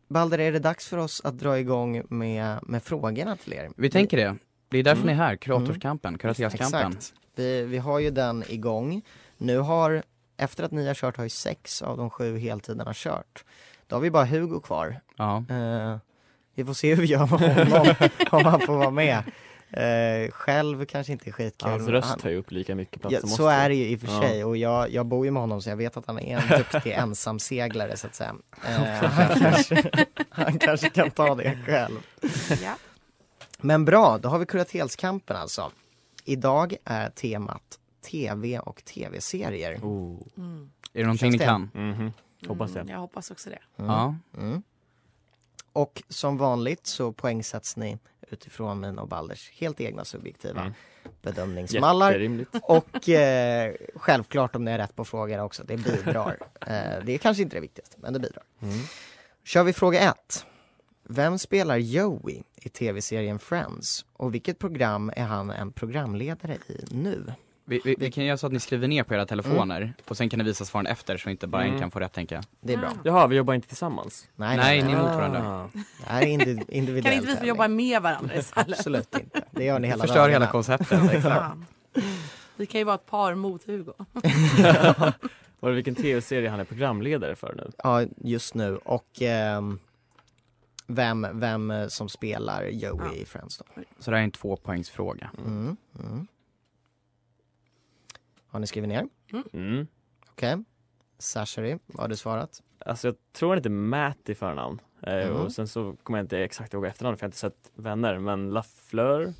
Balder, 0.08 0.38
är 0.40 0.52
det 0.52 0.58
dags 0.58 0.88
för 0.88 0.96
oss 0.98 1.20
att 1.24 1.38
dra 1.38 1.58
igång 1.58 2.02
med, 2.08 2.58
med 2.62 2.82
frågorna 2.82 3.36
till 3.36 3.52
er? 3.52 3.70
Vi 3.76 3.90
tänker 3.90 4.16
det. 4.16 4.36
Det 4.68 4.78
är 4.78 4.82
därför 4.82 5.02
Mm. 5.02 5.16
ni 5.16 5.22
är 5.22 5.26
här, 5.26 5.36
kuratorskampen, 5.36 6.18
kuraterskampen. 6.18 6.92
Exakt. 6.92 7.14
Vi, 7.34 7.62
vi 7.62 7.78
har 7.78 7.98
ju 7.98 8.10
den 8.10 8.44
igång. 8.48 9.02
Nu 9.38 9.58
har, 9.58 10.02
efter 10.36 10.64
att 10.64 10.70
ni 10.72 10.86
har 10.86 10.94
kört 10.94 11.16
har 11.16 11.24
ju 11.24 11.30
sex 11.30 11.82
av 11.82 11.96
de 11.96 12.10
sju 12.10 12.38
heltiderna 12.38 12.90
kört. 12.94 13.44
Då 13.86 13.96
har 13.96 14.00
vi 14.00 14.10
bara 14.10 14.24
Hugo 14.24 14.60
kvar. 14.60 15.00
Ja. 15.16 15.44
Eh, 15.50 15.96
vi 16.54 16.64
får 16.64 16.74
se 16.74 16.94
hur 16.94 17.02
vi 17.02 17.08
gör 17.08 17.18
med 17.18 17.68
honom 17.72 17.94
om 18.30 18.44
han 18.44 18.60
får 18.60 18.76
vara 18.76 18.90
med. 18.90 19.22
Eh, 19.70 20.30
själv 20.30 20.84
kanske 20.84 21.12
inte 21.12 21.30
är 21.30 21.32
skitkul. 21.32 21.70
Hans 21.70 21.82
Han- 21.82 21.92
röst 21.92 22.18
tar 22.18 22.30
ju 22.30 22.36
upp 22.36 22.50
lika 22.50 22.74
mycket 22.74 23.00
plats 23.00 23.12
Ja, 23.14 23.20
som 23.20 23.28
så 23.28 23.48
är 23.48 23.68
det 23.68 23.74
ju 23.74 23.88
i 23.88 23.96
och 23.96 24.00
för 24.00 24.06
Ja. 24.08 24.22
sig 24.22 24.44
och 24.44 24.56
jag, 24.56 24.90
jag 24.90 25.06
bor 25.06 25.24
ju 25.24 25.30
med 25.30 25.42
honom 25.42 25.62
så 25.62 25.68
jag 25.70 25.76
vet 25.76 25.96
att 25.96 26.06
han 26.06 26.18
är 26.18 26.38
en 26.38 26.48
duktig 26.58 26.92
ensamseglare 26.92 27.96
så 27.96 28.06
att 28.06 28.14
säga. 28.14 28.34
Eh, 28.68 28.72
han, 29.10 29.40
kanske, 29.40 30.06
han 30.28 30.58
kanske 30.58 30.90
kan 30.90 31.10
ta 31.10 31.34
det 31.34 31.58
själv. 31.66 31.98
Ja. 32.62 32.76
Men 33.60 33.84
bra, 33.84 34.18
då 34.18 34.28
har 34.28 34.38
vi 34.38 34.46
kuratelskampen 34.46 35.36
alltså. 35.36 35.70
Idag 36.24 36.74
är 36.84 37.10
temat 37.10 37.78
TV 38.10 38.58
och 38.58 38.84
tv-serier. 38.84 39.78
Oh. 39.82 40.22
Mm. 40.36 40.70
Är 40.92 40.98
det 40.98 41.04
någonting 41.04 41.30
ni 41.32 41.38
kan? 41.38 41.70
Mhm. 41.74 42.12
Hoppas 42.46 42.72
det. 42.72 42.80
Mm, 42.80 42.92
jag 42.92 42.98
hoppas 43.00 43.30
också 43.30 43.50
det. 43.50 43.58
Mm. 43.82 43.90
Ja. 43.90 44.14
Och 45.74 46.02
som 46.08 46.36
vanligt 46.36 46.86
så 46.86 47.12
poängsätts 47.12 47.76
ni 47.76 47.98
utifrån 48.30 48.80
min 48.80 48.98
och 48.98 49.08
Balders 49.08 49.50
helt 49.54 49.80
egna 49.80 50.04
subjektiva 50.04 50.60
Mm. 50.60 50.72
bedömningsmallar. 51.22 52.44
Och 52.62 53.08
eh, 53.08 53.74
självklart 53.94 54.56
om 54.56 54.64
ni 54.64 54.70
är 54.70 54.78
rätt 54.78 54.96
på 54.96 55.04
frågor 55.04 55.40
också, 55.40 55.64
det 55.64 55.76
bidrar. 55.76 56.38
eh, 56.60 57.04
det 57.04 57.12
är 57.12 57.18
kanske 57.18 57.42
inte 57.42 57.56
det 57.56 57.60
viktigaste, 57.60 57.96
men 58.00 58.12
det 58.12 58.18
bidrar. 58.20 58.44
Mm. 58.62 58.78
Kör 59.44 59.64
vi 59.64 59.72
fråga 59.72 60.00
ett. 60.00 60.46
Vem 61.08 61.38
spelar 61.38 61.76
Joey 61.76 62.42
i 62.56 62.68
tv-serien 62.68 63.38
Friends? 63.38 64.04
Och 64.12 64.34
vilket 64.34 64.58
program 64.58 65.12
är 65.16 65.24
han 65.24 65.50
en 65.50 65.72
programledare 65.72 66.54
i 66.54 66.84
nu? 66.90 67.32
Vi, 67.66 67.80
vi, 67.84 67.94
vi 67.98 68.10
kan 68.10 68.24
göra 68.24 68.36
så 68.36 68.46
att 68.46 68.52
ni 68.52 68.60
skriver 68.60 68.88
ner 68.88 69.02
på 69.02 69.14
era 69.14 69.26
telefoner 69.26 69.94
och 70.08 70.16
sen 70.16 70.28
kan 70.28 70.38
ni 70.38 70.44
visa 70.44 70.64
svaren 70.64 70.86
efter 70.86 71.16
så 71.16 71.30
inte 71.30 71.46
bara 71.46 71.62
en 71.62 71.68
Mm. 71.68 71.80
kan 71.80 71.90
få 71.90 72.00
rätt 72.00 72.12
tänka. 72.12 72.42
Det 72.60 72.72
är 72.72 72.76
bra. 72.78 72.92
Jaha, 73.04 73.26
vi 73.26 73.36
jobbar 73.36 73.54
inte 73.54 73.68
tillsammans? 73.68 74.28
Nej, 74.36 74.56
Nej, 74.56 74.82
nej, 74.82 74.88
ni 74.88 74.92
är 74.98 75.02
mot 75.02 75.14
varandra. 75.16 75.40
Ah. 75.48 75.68
Det 76.00 76.06
här 76.06 76.22
är 76.22 76.26
indi- 76.26 76.64
individuellt. 76.70 77.04
Kan 77.04 77.14
inte 77.14 77.26
vi 77.26 77.36
få 77.36 77.46
jobba 77.46 77.68
med 77.68 78.02
varandra 78.02 78.34
istället? 78.36 78.78
Absolut 78.78 79.14
inte. 79.20 79.42
Det 79.50 79.64
gör 79.64 79.78
ni 79.78 79.88
hela 79.88 80.02
Förstör 80.04 80.16
hela 80.28 80.28
dagarna. 80.46 80.46
konceptet. 80.52 81.22
Fan. 81.22 81.66
Vi 82.56 82.66
kan 82.66 82.78
ju 82.78 82.84
vara 82.84 82.94
ett 82.94 83.06
par 83.06 83.34
mot 83.34 83.66
Hugo. 83.66 83.92
Var 85.60 85.68
det 85.70 85.74
vilken 85.74 85.94
tv-serie 85.94 86.48
han 86.48 86.60
är 86.60 86.64
programledare 86.64 87.36
för 87.36 87.54
nu? 87.54 87.70
Ja, 87.78 88.02
just 88.16 88.54
nu. 88.54 88.76
Och 88.76 89.22
ehm, 89.22 89.78
vem, 90.86 91.26
vem 91.32 91.70
eh, 91.70 91.86
som 91.88 92.08
spelar 92.08 92.64
Joey 92.64 93.16
i 93.20 93.24
Friends 93.26 93.58
då. 93.58 93.64
Så 93.98 94.10
det 94.10 94.16
här 94.16 94.20
är 94.22 94.24
en 94.24 94.30
tvåpoängsfråga. 94.30 95.30
Mm. 95.46 95.76
Mm. 95.98 96.26
Har 98.54 98.60
ni 98.60 98.66
skrivit 98.66 98.88
ner? 98.88 99.08
Mm. 99.52 99.86
Okej. 100.30 100.56
Sasheri, 101.18 101.78
vad 101.86 102.00
har 102.00 102.08
du 102.08 102.16
svarat? 102.16 102.62
Alltså 102.78 103.08
jag 103.08 103.14
tror 103.32 103.48
han 103.48 103.58
heter 103.58 103.70
Matt 103.70 104.28
i 104.28 104.34
förnamn. 104.34 104.80
Eh, 105.02 105.14
Mm. 105.14 105.36
Och 105.36 105.52
sen 105.52 105.68
så 105.68 105.96
kommer 106.02 106.18
jag 106.18 106.24
inte 106.24 106.38
exakt 106.38 106.74
ihåg 106.74 106.84
efternamnet 106.86 107.20
för 107.20 107.24
jag 107.24 107.28
har 107.28 107.30
inte 107.30 107.38
sett 107.38 107.72
Vänner. 107.74 108.18
Men 108.18 108.50
Lafleur, 108.50 109.34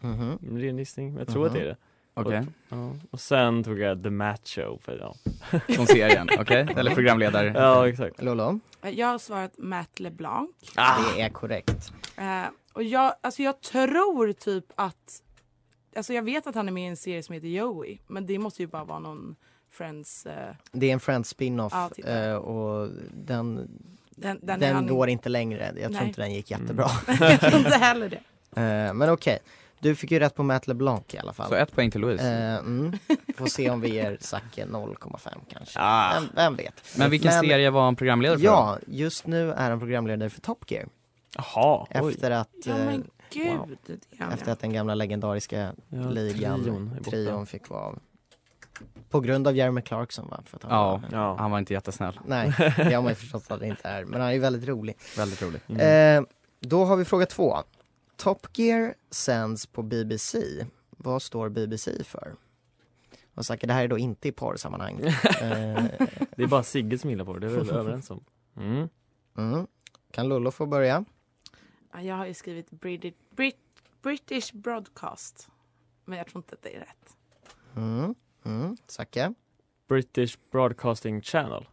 Mhm. 0.00 0.38
det 0.40 0.66
är 0.66 0.68
en 0.70 0.78
gissning. 0.78 1.08
Men 1.12 1.18
jag 1.18 1.28
tror 1.28 1.46
att 1.46 1.52
det 1.52 1.60
är 1.60 1.64
det. 1.64 1.76
Okej, 2.14 2.46
Ja. 2.68 2.92
Och 3.10 3.20
sen 3.20 3.64
tog 3.64 3.78
jag 3.78 4.02
The 4.02 4.10
Matt 4.10 4.48
Show. 4.48 4.78
För, 4.82 4.98
ja. 4.98 5.14
från 5.74 5.86
serien, 5.96 6.28
okej? 6.38 6.68
Eller 6.76 6.94
programledare. 6.94 7.52
ja, 7.56 7.88
exakt. 7.88 8.22
Lolo? 8.22 8.60
Jag 8.82 9.06
har 9.06 9.18
svarat 9.18 9.58
Matt 9.58 10.00
LeBlanc. 10.00 10.50
Det 11.14 11.20
är 11.22 11.28
korrekt. 11.28 11.92
Eh, 12.16 12.44
och 12.72 12.82
jag, 12.82 13.14
alltså 13.20 13.42
jag 13.42 13.60
tror 13.60 14.32
typ 14.32 14.64
att... 14.74 15.22
Alltså 15.96 16.12
jag 16.12 16.22
vet 16.22 16.46
att 16.46 16.54
han 16.54 16.68
är 16.68 16.72
med 16.72 16.84
i 16.84 16.86
en 16.86 16.96
serie 16.96 17.22
som 17.22 17.32
heter 17.34 17.48
Joey. 17.48 17.98
Men 18.06 18.26
det 18.26 18.38
måste 18.38 18.62
ju 18.62 18.66
bara 18.66 18.84
vara 18.84 18.98
någon 18.98 19.36
Friends... 19.70 20.26
Eh, 20.26 20.54
Det 20.72 20.88
är 20.88 20.92
en 20.92 21.00
Friends 21.00 21.28
spin-off 21.28 21.72
Ja, 21.72 21.90
eh, 22.06 22.34
och 22.34 22.88
den, 23.14 23.54
den 24.10 24.38
den, 24.42 24.60
den 24.60 24.74
han- 24.74 24.86
går 24.86 25.08
inte 25.08 25.28
längre. 25.28 25.64
Jag 25.66 25.90
tror 25.90 26.00
Nej. 26.00 26.08
inte 26.08 26.20
den 26.22 26.32
gick 26.34 26.50
jättebra. 26.50 26.88
jag 27.20 27.40
tror 27.40 27.56
inte 27.56 27.70
heller 27.76 28.08
det. 28.08 28.16
Eh, 28.60 28.94
men 28.94 29.10
okej, 29.10 29.38
du 29.78 29.94
fick 29.94 30.10
ju 30.10 30.18
rätt 30.18 30.34
på 30.34 30.42
Matt 30.42 30.66
LeBlanc 30.66 31.14
i 31.14 31.18
alla 31.18 31.32
fall. 31.32 31.48
Så 31.48 31.54
ett 31.54 31.72
poäng 31.72 31.90
till 31.90 32.00
Louise. 32.00 32.28
Eh, 32.30 32.54
mm. 32.56 32.92
Får 33.36 33.46
se 33.46 33.70
om 33.70 33.80
vi 33.80 33.88
ger 33.94 34.18
Zacke 34.20 34.64
0,5 34.66 35.28
kanske. 35.52 35.78
Ah. 35.82 36.12
Vem, 36.14 36.28
vem 36.34 36.56
vet? 36.56 36.94
Men 36.98 37.10
vilken 37.10 37.30
Men- 37.32 37.40
serie 37.44 37.70
var 37.70 37.82
han 37.84 37.96
programledare 37.96 38.38
för? 38.38 38.44
Ja, 38.44 38.78
just 38.86 39.26
nu 39.26 39.52
är 39.52 39.70
han 39.70 39.78
programledare 39.78 40.30
för 40.30 40.40
Top 40.40 40.70
Gear. 40.70 40.88
Jaha, 41.36 41.86
oj. 42.02 42.12
Efter 42.12 42.30
att, 42.30 42.48
Ja 42.64 42.78
eh, 42.78 42.84
men 42.84 43.10
gud. 43.32 43.56
wow. 43.58 43.76
det 43.86 43.92
är 43.92 43.98
han, 44.24 44.32
efter 44.32 44.52
att 44.52 44.60
den 44.60 44.72
gamla 44.72 44.94
legendariska 44.94 45.74
Ja, 45.88 46.10
ligan, 46.10 46.62
trion 46.62 46.96
trion, 47.04 47.46
fick 47.46 47.68
vara 47.68 47.80
av. 47.80 47.98
På 49.10 49.20
grund 49.20 49.46
av 49.48 49.56
Jeremy 49.56 49.82
Clarkson 49.82 50.28
va? 50.28 50.42
För 50.44 50.56
att 50.56 50.62
han 50.62 50.72
Ja. 50.72 50.92
var, 50.92 51.18
Ja. 51.18 51.36
Han 51.38 51.50
var 51.50 51.58
inte 51.58 51.72
jättesnäll. 51.72 52.20
Nej, 52.26 52.54
det 52.76 52.94
har 52.94 53.02
man 53.02 53.10
ju 53.10 53.14
förstått 53.14 53.50
att 53.50 53.60
det 53.60 53.66
inte 53.66 53.88
är. 53.88 54.04
Men 54.04 54.20
han 54.20 54.30
är 54.30 54.34
ju 54.34 54.38
väldigt 54.38 54.68
rolig. 54.68 54.96
Väldigt 55.16 55.42
rolig. 55.42 55.60
Mm. 55.68 56.24
Eh, 56.24 56.28
då 56.60 56.84
har 56.84 56.96
vi 56.96 57.04
fråga 57.04 57.26
två. 57.26 57.56
Top 58.16 58.46
Gear 58.58 58.94
sänds 59.10 59.66
på 59.66 59.82
BBC. 59.82 60.38
Vad 60.90 61.22
står 61.22 61.48
BBC 61.48 62.04
för? 62.04 62.34
Och 63.34 63.46
Zacke, 63.46 63.66
det 63.66 63.72
här 63.72 63.84
är 63.84 63.88
då 63.88 63.98
inte 63.98 64.28
i 64.28 64.32
porrsammanhang. 64.32 65.00
eh, 65.40 65.84
Det 66.36 66.42
är 66.42 66.46
bara 66.46 66.62
Sigge 66.62 66.98
som 66.98 67.10
gillar 67.10 67.24
på 67.24 67.32
det, 67.32 67.40
det 67.40 67.46
är 67.46 67.60
vi 67.60 67.66
väl 67.66 67.76
överens 67.76 68.10
om. 68.10 68.24
Mm. 68.56 68.88
mm. 69.36 69.66
Kan 70.10 70.28
Lollo 70.28 70.50
få 70.50 70.66
börja? 70.66 71.04
Ja, 71.92 72.00
Jag 72.02 72.14
har 72.16 72.26
ju 72.26 72.34
skrivit 72.34 72.70
British, 72.70 73.14
Brit, 73.30 73.56
British 74.02 74.52
Broadcast. 74.52 75.48
Men 76.04 76.18
jag 76.18 76.26
tror 76.26 76.38
inte 76.38 76.54
att 76.54 76.62
det 76.62 76.76
är 76.76 76.80
rätt. 76.80 77.16
Mm. 77.76 78.14
Mm. 78.44 78.76
Zacke? 78.86 79.34
British 79.88 80.38
Broadcasting 80.52 81.22
Channel. 81.22 81.68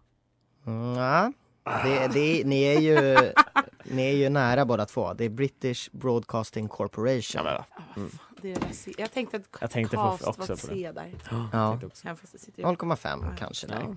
Mm, 0.65 0.93
ja. 0.97 1.31
det, 1.63 2.07
det, 2.13 2.43
ni, 2.45 2.63
är 2.63 2.79
ju, 2.79 3.31
ni 3.83 4.01
är 4.01 4.15
ju 4.15 4.29
nära 4.29 4.65
båda 4.65 4.85
två. 4.85 5.13
Det 5.13 5.25
är 5.25 5.29
British 5.29 5.89
Broadcasting 5.91 6.67
Corporation. 6.67 7.47
Mm. 7.95 8.09
det 8.41 8.51
är. 8.51 8.59
Jag 8.97 9.11
tänkte 9.11 9.37
att 9.37 9.57
Jag 9.61 9.71
tänkte 9.71 9.95
på- 9.95 10.03
cast 10.03 10.27
också 10.27 10.41
var 10.41 10.47
på. 10.47 10.55
C 10.57 10.91
där. 10.91 11.13
Ja. 11.51 11.69
tänkte 11.69 11.85
också. 11.87 12.07
Även 12.07 12.17
fast 12.17 12.33
det 12.33 12.39
sitter 12.39 12.61
ju... 12.61 12.67
0,5 12.67 13.37
kanske 13.37 13.67
där. 13.67 13.95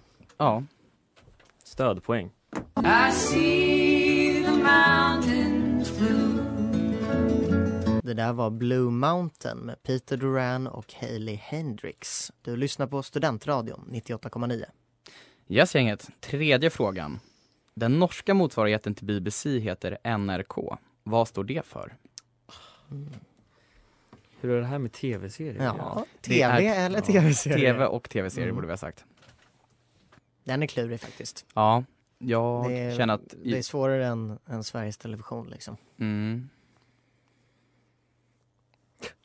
Det 8.03 8.15
där 8.15 8.33
var 8.33 8.51
Blue 8.51 8.91
Mountain 8.91 9.59
med 9.59 9.83
Peter 9.83 10.17
Duran 10.17 10.67
och 10.67 10.95
Hailey 11.01 11.35
Hendrix. 11.35 12.33
Du 12.43 12.57
lyssnar 12.57 12.87
på 12.87 13.03
Studentradion 13.03 13.89
98,9. 13.93 14.65
Yes 15.49 15.75
gänget, 15.75 16.09
tredje 16.21 16.71
frågan. 16.71 17.21
Den 17.75 17.99
norska 17.99 18.35
motsvarigheten 18.35 18.95
till 18.95 19.07
BBC 19.07 19.59
heter 19.59 19.99
NRK. 20.19 20.79
Vad 21.03 21.29
står 21.29 21.45
det 21.45 21.67
för? 21.67 21.97
Hur 24.41 24.51
är 24.51 24.61
det 24.61 24.67
här 24.67 24.79
med 24.79 24.93
tv-serier? 24.93 25.65
Ja, 25.65 26.05
TV 26.21 26.43
är- 26.43 26.87
eller 26.87 26.99
ja, 26.99 27.05
tv-serie? 27.05 27.57
TV 27.73 27.85
och 27.87 28.09
tv-serier 28.11 28.47
Mm. 28.49 28.55
borde 28.55 28.67
vi 28.67 28.73
ha 28.73 28.79
sagt. 28.79 29.05
Den 30.45 30.63
är 30.63 30.67
klurig 30.67 31.01
faktiskt. 31.01 31.47
Ja, 31.55 31.85
jag 32.23 32.71
Det 32.71 32.79
är, 32.79 32.97
känner 32.97 33.15
att... 33.15 33.35
det 33.45 33.59
är 33.59 33.63
svårare 33.63 34.07
än, 34.07 34.39
än 34.47 34.65
Sveriges 34.65 34.99
Television 34.99 35.49
liksom. 35.51 35.77
Mm. 35.99 36.49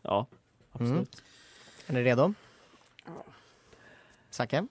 Ja, 0.02 0.28
absolut. 0.72 1.22
Är 1.88 1.94
ni 1.94 2.04
redo? 2.04 2.34
Zacke? 4.30 4.68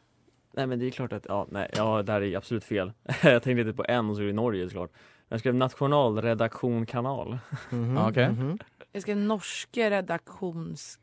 Nej 0.52 0.66
men 0.66 0.78
det 0.78 0.86
är 0.86 0.90
klart 0.90 1.12
att, 1.12 1.26
ja, 1.28 1.46
nej, 1.50 1.70
ja, 1.76 2.02
där 2.02 2.20
är 2.20 2.36
absolut 2.36 2.64
fel. 2.64 2.92
jag 3.22 3.42
tänkte 3.42 3.64
lite 3.64 3.76
på 3.76 3.84
en 3.88 4.10
och 4.10 4.16
så 4.16 4.22
är 4.22 4.26
det 4.26 4.32
Norge 4.32 4.68
såklart. 4.68 4.90
Jag 5.28 5.40
skrev 5.40 5.54
nationalredaktion 5.54 6.86
kanal. 6.86 7.38
Mhm, 7.70 7.96
Ja, 7.96 8.10
okej. 8.10 8.28
mhm. 8.28 8.58
Jag 8.92 9.02
skrev 9.02 9.16
norske 9.16 9.90
redaktions... 9.90 10.98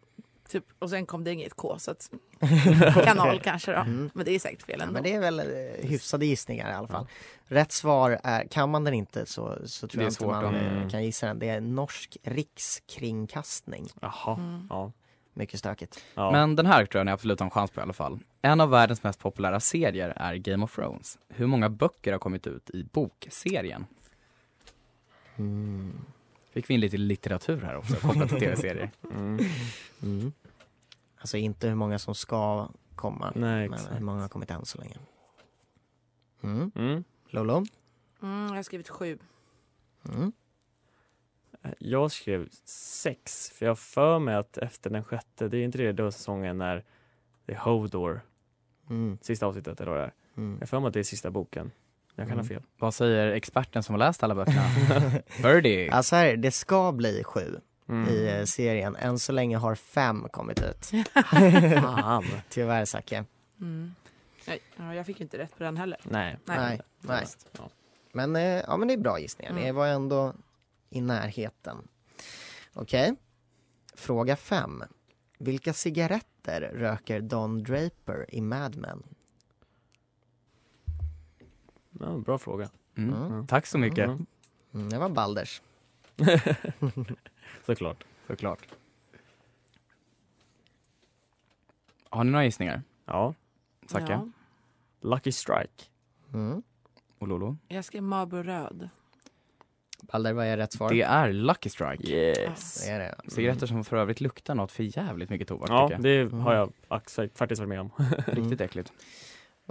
Typ, 0.51 0.63
och 0.79 0.89
sen 0.89 1.05
kom 1.05 1.23
det 1.23 1.31
inget 1.33 1.53
K, 1.53 1.75
så 1.79 1.91
att 1.91 2.11
kanal 3.03 3.39
kanske 3.39 3.71
då. 3.71 3.77
Mm. 3.79 4.09
Men 4.13 4.25
det 4.25 4.31
är 4.31 4.39
säkert 4.39 4.61
fel 4.65 4.75
Ja, 4.79 4.83
ändå. 4.83 4.93
men 4.93 5.03
det 5.03 5.13
är 5.13 5.19
väl 5.19 5.39
eh, 5.39 5.45
hyfsade 5.89 6.25
gissningar 6.25 6.71
i 6.71 6.73
alla 6.73 6.87
fall. 6.87 7.07
Rätt 7.45 7.71
svar 7.71 8.19
är, 8.23 8.43
kan 8.47 8.69
man 8.69 8.83
den 8.83 8.93
inte 8.93 9.25
så, 9.25 9.57
så 9.65 9.87
tror 9.87 10.03
jag 10.03 10.11
inte 10.11 10.25
man 10.25 10.55
eh, 10.55 10.71
Mm. 10.77 10.89
kan 10.89 11.03
gissa 11.03 11.27
den. 11.27 11.39
Det 11.39 11.49
är 11.49 11.61
norsk 11.61 12.17
rikskringkastning. 12.23 13.87
Jaha, 14.01 14.35
Mm. 14.37 14.67
ja. 14.69 14.91
Mycket 15.33 15.59
stökigt. 15.59 16.03
ja. 16.15 16.31
Men 16.31 16.55
den 16.55 16.65
här 16.65 16.85
tror 16.85 16.99
jag 16.99 17.05
ni 17.05 17.11
absolut 17.11 17.39
har 17.39 17.45
en 17.45 17.51
chans 17.51 17.71
på 17.71 17.79
i 17.79 17.83
alla 17.83 17.93
fall. 17.93 18.19
En 18.41 18.61
av 18.61 18.69
världens 18.69 19.03
mest 19.03 19.19
populära 19.19 19.59
serier 19.59 20.13
är 20.15 20.35
Game 20.35 20.63
of 20.63 20.75
Thrones. 20.75 21.17
Hur 21.29 21.47
många 21.47 21.69
böcker 21.69 22.11
har 22.11 22.19
kommit 22.19 22.47
ut 22.47 22.69
i 22.69 22.83
bokserien? 22.83 23.85
Mm. 25.37 25.93
Fick 26.53 26.69
vi 26.69 26.73
in 26.73 26.79
lite 26.79 26.97
litteratur 26.97 27.61
här 27.61 27.75
också 27.77 27.95
kopplat 27.95 28.29
till 28.29 28.39
tv-serier. 28.39 28.91
Mm. 29.11 29.45
Mm. 30.03 30.31
Alltså 31.21 31.37
inte 31.37 31.67
hur 31.67 31.75
många 31.75 31.99
som 31.99 32.15
ska 32.15 32.69
komma, 32.95 33.31
Nej, 33.35 33.69
men 33.69 33.73
exakt. 33.79 33.95
hur 33.95 34.03
många 34.05 34.21
har 34.21 34.29
kommit 34.29 34.51
än 34.51 34.65
så 34.65 34.77
länge. 34.77 34.97
Mm. 36.43 36.71
Mm. 36.75 37.03
Lolo? 37.29 37.65
Mm, 38.21 38.47
jag 38.47 38.55
har 38.55 38.63
skrivit 38.63 38.89
sju. 38.89 39.17
Mm. 40.13 40.31
Jag 41.79 42.11
skrev 42.11 42.49
sex, 42.65 43.49
för 43.49 43.65
jag 43.65 43.69
har 43.71 43.75
för 43.75 44.19
mig 44.19 44.35
att 44.35 44.57
efter 44.57 44.89
den 44.89 45.03
sjätte, 45.03 45.47
det 45.47 45.57
är 45.57 45.63
inte 45.63 45.77
det 45.77 45.91
då 45.91 46.11
säsongen 46.11 46.57
när 46.57 46.83
det 47.45 47.53
är 47.53 47.57
Hodor, 47.57 48.21
Mm. 48.89 49.17
sista 49.21 49.45
avsnittet 49.45 49.81
eller 49.81 49.91
vad 49.91 49.99
det 49.99 50.05
är. 50.05 50.13
Mm. 50.37 50.53
Jag 50.53 50.59
har 50.61 50.67
för 50.67 50.79
mig 50.79 50.87
att 50.87 50.93
det 50.93 50.99
är 50.99 51.03
sista 51.03 51.31
boken. 51.31 51.71
Jag 52.15 52.27
kan 52.27 52.33
Mm. 52.33 52.37
ha 52.45 52.47
fel. 52.55 52.63
Vad 52.77 52.93
säger 52.93 53.31
experten 53.31 53.83
som 53.83 53.93
har 53.93 53.99
läst 53.99 54.23
alla 54.23 54.35
böckerna? 54.35 54.61
Birdie! 55.43 55.89
Alltså 55.89 56.15
här, 56.15 56.25
är 56.25 56.31
det, 56.31 56.41
det 56.41 56.51
ska 56.51 56.91
bli 56.91 57.23
sju 57.23 57.59
Mm. 57.87 58.09
i 58.09 58.27
eh, 58.39 58.45
serien. 58.45 58.95
Än 58.95 59.19
så 59.19 59.31
länge 59.31 59.57
har 59.57 59.75
fem 59.75 60.27
kommit 60.31 60.61
ut. 60.61 60.85
Fan. 61.81 62.25
Tyvärr 62.49 62.85
Zacke. 62.85 63.25
Mm. 63.61 63.95
Nej, 64.47 64.59
ja, 64.77 64.95
jag 64.95 65.05
fick 65.05 65.21
inte 65.21 65.37
rätt 65.37 65.57
på 65.57 65.63
den 65.63 65.77
heller. 65.77 65.99
Nej. 66.03 66.37
Nej. 66.45 66.57
Nej, 66.59 66.81
nej. 67.01 67.25
Ja. 67.57 67.69
Men, 68.13 68.35
eh, 68.35 68.41
ja, 68.43 68.77
men 68.77 68.87
det 68.87 68.93
är 68.93 68.97
bra 68.97 69.19
gissningar. 69.19 69.53
Ni 69.53 69.61
Mm. 69.61 69.75
var 69.75 69.87
ändå 69.87 70.33
i 70.89 71.01
närheten. 71.01 71.77
Okej. 72.73 73.15
Fråga 73.93 74.35
fem. 74.35 74.83
Vilka 75.37 75.73
cigaretter 75.73 76.61
röker 76.61 77.21
Don 77.21 77.63
Draper 77.63 78.25
i 78.29 78.41
Mad 78.41 78.75
Men? 78.77 79.03
Ja, 81.99 82.17
bra 82.17 82.37
fråga. 82.37 82.69
Mm. 82.97 83.13
Mm. 83.13 83.47
Tack 83.47 83.65
så 83.65 83.77
mycket. 83.77 84.05
Mm. 84.09 84.25
Mm, 84.73 84.89
det 84.89 84.97
var 84.97 85.09
Balders. 85.09 85.61
Såklart. 87.65 88.03
Såklart. 88.27 88.67
Har 92.09 92.23
ni 92.23 92.31
några 92.31 92.45
gissningar? 92.45 92.81
Ja. 93.05 93.33
Zacke? 93.85 94.11
Ja. 94.11 94.27
Lucky 95.01 95.31
Strike. 95.31 95.83
Mm. 96.33 96.63
Och 97.19 97.27
Lolo? 97.27 97.57
Jag 97.67 97.85
skrev 97.85 98.03
Marlboro 98.03 98.43
röd. 98.43 98.89
Balder, 100.01 100.33
vad 100.33 100.45
är 100.45 100.57
rätt 100.57 100.73
svar? 100.73 100.89
Det 100.89 101.01
är 101.01 101.33
Lucky 101.33 101.69
Strike. 101.69 102.07
Yes. 102.07 102.85
Det 102.85 102.91
är 102.91 102.99
det. 102.99 103.05
Mm. 103.05 103.19
Cigaretter 103.27 103.67
som 103.67 103.83
för 103.83 103.97
övrigt 103.97 104.21
luktar 104.21 104.55
något 104.55 104.71
för 104.71 104.97
jävligt 104.97 105.29
mycket 105.29 105.47
tobak 105.47 105.69
Ja, 105.69 105.87
tycker 105.89 106.09
jag. 106.09 106.31
det 106.31 106.37
har 106.37 106.53
jag 106.53 106.73
faktiskt 106.87 107.37
faktiskt 107.37 107.59
varit 107.59 107.69
med 107.69 107.79
om. 107.79 107.91
Riktigt 108.27 108.61
äckligt. 108.61 108.93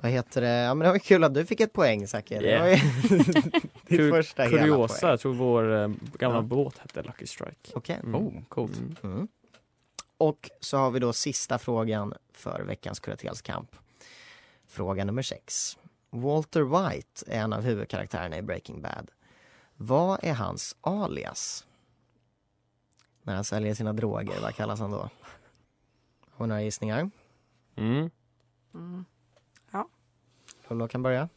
Vad 0.02 0.10
heter 0.12 0.40
det? 0.40 0.48
Ja 0.48 0.74
men 0.74 0.84
det 0.86 0.92
var 0.92 0.98
kul 0.98 1.24
att 1.24 1.34
du 1.34 1.46
fick 1.46 1.60
ett 1.60 1.72
poäng 1.72 2.06
Zacke. 2.08 2.38
Det 2.40 2.46
Yeah. 2.46 2.62
var 2.62 2.68
ju 2.68 2.76
ditt 3.32 3.64
Kur- 3.88 4.10
första 4.10 4.42
hela 4.42 4.58
Kuriosa, 4.58 5.00
poäng. 5.00 5.10
jag 5.10 5.20
tror 5.20 5.34
vår 5.34 5.72
eh, 5.82 5.88
gamla 6.18 6.38
Ja. 6.38 6.42
båt 6.42 6.78
hette 6.78 7.02
Lucky 7.02 7.26
Strike. 7.26 7.70
Okej. 7.74 8.00
Mm. 8.02 8.14
Oh, 8.14 8.42
coolt. 8.48 8.76
Mm. 8.78 8.96
Mm. 9.02 9.28
Och 10.18 10.50
så 10.60 10.76
har 10.76 10.90
vi 10.90 10.98
då 11.00 11.12
sista 11.12 11.58
frågan 11.58 12.14
för 12.32 12.62
veckans 12.62 13.00
kuratelskamp. 13.00 13.76
Fråga 14.68 15.04
nummer 15.04 15.22
sex. 15.22 15.78
Walter 16.10 16.60
White 16.62 17.24
är 17.26 17.40
en 17.40 17.52
av 17.52 17.62
huvudkaraktärerna 17.62 18.38
i 18.38 18.42
Breaking 18.42 18.82
Bad. 18.82 19.10
Vad 19.76 20.18
är 20.24 20.32
hans 20.34 20.76
alias? 20.80 21.66
När 23.22 23.34
han 23.34 23.44
säljer 23.44 23.74
sina 23.74 23.92
droger, 23.92 24.40
vad 24.42 24.54
kallas 24.54 24.80
han 24.80 24.90
då? 24.90 25.08
Har 26.30 26.46
några 26.46 26.62
gissningar? 26.62 27.10
Mm. 27.76 28.10
Lollo 30.70 30.88
kan 30.88 31.02
börja. 31.02 31.28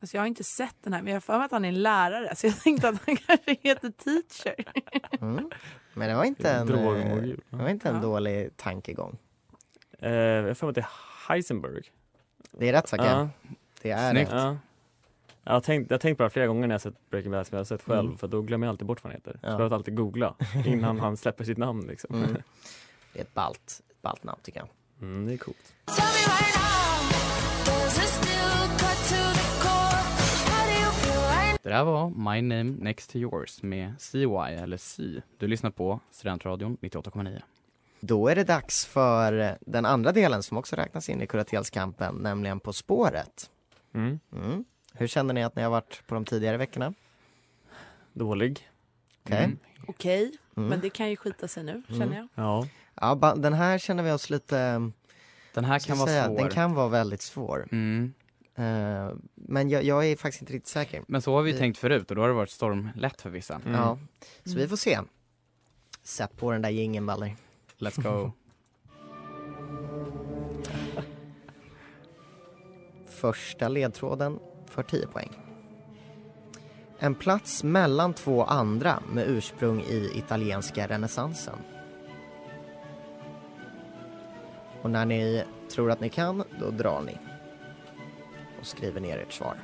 Alltså 0.00 0.16
jag 0.16 0.22
har 0.22 0.26
inte 0.26 0.44
sett 0.44 0.74
den 0.82 0.92
här 0.92 1.02
men 1.02 1.10
jag 1.12 1.16
har 1.16 1.20
för 1.20 1.36
mig 1.38 1.44
att 1.44 1.50
han 1.50 1.64
är 1.64 1.68
en 1.68 1.82
lärare 1.82 2.36
så 2.36 2.46
jag 2.46 2.60
tänkte 2.60 2.88
att 2.88 3.02
han 3.06 3.16
kanske 3.26 3.56
heter 3.62 3.90
teacher. 3.90 4.64
Mm. 5.20 5.50
Men 5.94 6.08
det 6.08 6.14
var 6.14 6.24
inte 6.24 6.50
en, 6.50 6.68
eh, 6.68 6.76
det 7.50 7.56
var 7.56 7.68
inte 7.68 7.88
en 7.88 7.94
Ja. 7.94 8.00
dålig 8.00 8.56
tankegång. 8.56 9.18
Eh, 9.98 10.10
jag 10.12 10.46
har 10.46 10.54
för 10.54 10.66
mig 10.66 10.70
att 10.70 10.74
det 10.74 10.80
är 10.80 10.88
Heisenberg. 11.28 11.82
Det 12.52 12.68
är 12.68 12.72
rätt 12.72 12.88
Zacke. 12.88 13.04
Ja. 13.04 13.28
Det 13.82 13.90
är 13.90 14.10
Snyggt. 14.10 14.32
rätt. 14.32 14.38
Ja. 14.40 14.56
Jag 15.44 15.52
har 15.52 15.60
tänkt, 15.60 15.90
jag 15.90 15.94
har 15.94 16.00
tänkt 16.00 16.16
på 16.18 16.22
det 16.24 16.30
flera 16.30 16.46
gånger 16.46 16.66
när 16.66 16.74
jag 16.74 16.80
sett 16.80 17.10
Breaking 17.10 17.32
Bad 17.32 17.46
som 17.46 17.56
jag 17.56 17.60
har 17.60 17.64
sett 17.64 17.82
själv 17.82 18.06
Mm. 18.06 18.18
för 18.18 18.28
då 18.28 18.42
glömmer 18.42 18.66
jag 18.66 18.72
alltid 18.72 18.86
bort 18.86 19.04
vad 19.04 19.12
han 19.12 19.20
heter. 19.20 19.32
Så 19.32 19.38
Ja. 19.42 19.48
jag 19.48 19.56
behöver 19.58 19.76
alltid 19.76 19.96
googla 19.96 20.34
innan 20.66 21.00
han 21.00 21.16
släpper 21.16 21.44
sitt 21.44 21.58
namn 21.58 21.86
liksom. 21.86 22.14
Mm. 22.24 22.36
Det 23.12 23.18
är 23.18 23.22
ett 23.22 23.34
ballt, 23.34 23.80
ett 23.90 24.02
ballt 24.02 24.24
namn 24.24 24.38
tycker 24.42 24.60
jag. 24.60 24.68
Mm, 25.08 25.26
det 25.26 25.32
är 25.32 25.36
coolt. 25.38 25.74
Det 31.66 31.72
där 31.72 31.84
var 31.84 32.10
My 32.10 32.42
Name 32.42 32.64
Next 32.64 33.10
to 33.10 33.18
Yours 33.18 33.62
med 33.62 33.94
CY 34.00 34.24
eller 34.36 34.76
C. 34.76 35.02
Du 35.38 35.46
lyssnar 35.46 35.70
på 35.70 36.00
Studentradion 36.10 36.76
98,9. 36.80 37.42
Då 38.00 38.28
är 38.28 38.34
det 38.36 38.44
dags 38.44 38.86
för 38.86 39.58
den 39.60 39.86
andra 39.86 40.12
delen 40.12 40.42
som 40.42 40.56
också 40.56 40.76
räknas 40.76 41.08
in 41.08 41.22
i 41.22 41.26
kuratelskampen, 41.26 42.14
nämligen 42.14 42.60
På 42.60 42.72
spåret. 42.72 43.50
Mm. 43.94 44.20
Mm. 44.32 44.64
Hur 44.92 45.06
känner 45.06 45.34
ni 45.34 45.44
att 45.44 45.56
ni 45.56 45.62
har 45.62 45.70
varit 45.70 46.02
på 46.06 46.14
de 46.14 46.24
tidigare 46.24 46.56
veckorna? 46.56 46.94
Dålig. 48.12 48.68
Okej? 49.24 49.44
Mm. 49.44 49.58
Okej, 49.88 50.32
Mm. 50.56 50.68
men 50.68 50.80
det 50.80 50.90
kan 50.90 51.10
ju 51.10 51.16
skita 51.16 51.48
sig 51.48 51.64
nu 51.64 51.82
känner 51.88 52.16
jag. 52.16 52.28
Ja. 52.34 52.66
Ja, 53.00 53.34
den 53.36 53.52
här 53.52 53.78
känner 53.78 54.02
vi 54.02 54.10
oss 54.12 54.30
lite, 54.30 54.90
Den 55.54 55.64
här 55.64 55.78
kan 55.78 55.98
vara 55.98 56.08
säga, 56.08 56.26
svår. 56.26 56.36
den 56.38 56.48
kan 56.50 56.74
vara 56.74 56.88
väldigt 56.88 57.22
svår. 57.22 57.68
Eh, 58.56 59.10
men 59.34 59.68
jag, 59.68 59.82
jag 59.84 60.06
är 60.06 60.16
faktiskt 60.16 60.42
inte 60.42 60.52
riktigt 60.52 60.68
säker. 60.68 61.02
Men 61.08 61.22
så 61.22 61.34
har 61.34 61.42
vi 61.42 61.52
Vi- 61.52 61.58
tänkt 61.58 61.78
förut 61.78 62.10
och 62.10 62.16
då 62.16 62.22
har 62.22 62.28
det 62.28 62.34
varit 62.34 62.50
stormlätt 62.50 63.20
för 63.22 63.30
vissa. 63.30 63.54
Mm. 63.54 63.72
Ja, 63.72 63.98
så 64.44 64.50
vi 64.50 64.56
Mm. 64.56 64.68
får 64.68 64.76
se. 64.76 64.98
Sätt 66.02 66.36
på 66.36 66.52
den 66.52 66.62
där 66.62 66.70
jingeln 66.70 67.06
Balder. 67.06 67.36
Let's 67.78 68.02
go. 68.02 68.32
Första 73.06 73.68
ledtråden 73.68 74.38
för 74.66 74.82
10 74.82 75.06
poäng. 75.06 75.30
En 76.98 77.14
plats 77.14 77.64
mellan 77.64 78.14
två 78.14 78.44
andra 78.44 79.02
med 79.12 79.28
ursprung 79.28 79.80
i 79.80 80.10
italienska 80.14 80.86
renässansen. 80.88 81.58
Och 84.82 84.90
när 84.90 85.04
ni 85.04 85.44
tror 85.74 85.90
att 85.90 86.00
ni 86.00 86.08
kan, 86.08 86.44
då 86.60 86.70
drar 86.70 87.02
ni. 87.02 87.18
Och 88.66 88.70
skriver 88.70 89.00
ner 89.00 89.18
ert 89.18 89.32
svar. 89.32 89.56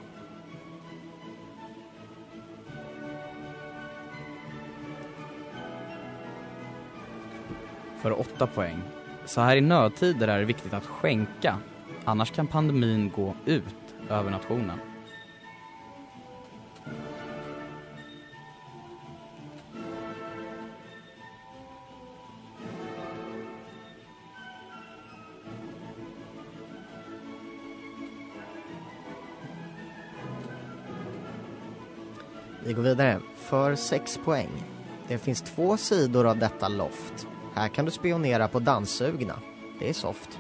För 8.02 8.20
åtta 8.20 8.46
poäng. 8.46 8.82
Så 9.24 9.40
här 9.40 9.56
i 9.56 9.60
nödtider 9.60 10.28
är 10.28 10.38
det 10.38 10.44
viktigt 10.44 10.74
att 10.74 10.86
skänka. 10.86 11.58
Annars 12.04 12.30
kan 12.30 12.46
pandemin 12.46 13.10
gå 13.14 13.34
ut 13.46 13.94
över 14.08 14.30
nationen. 14.30 14.78
Vi 32.64 32.72
går 32.72 32.82
vidare. 32.82 33.20
För 33.36 33.74
6 33.74 34.18
poäng. 34.24 34.50
Det 35.08 35.18
finns 35.18 35.42
två 35.42 35.76
sidor 35.76 36.26
av 36.26 36.38
detta 36.38 36.68
loft. 36.68 37.26
Här 37.54 37.68
kan 37.68 37.84
du 37.84 37.90
spionera 37.90 38.48
på 38.48 38.58
danssugna. 38.58 39.34
Det 39.78 39.88
är 39.88 39.92
soft. 39.92 40.38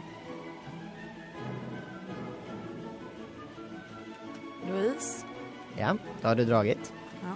Louise? 4.68 5.26
Ja, 5.78 5.96
då 6.20 6.28
har 6.28 6.34
du 6.34 6.44
dragit. 6.44 6.92
Ja. 7.22 7.34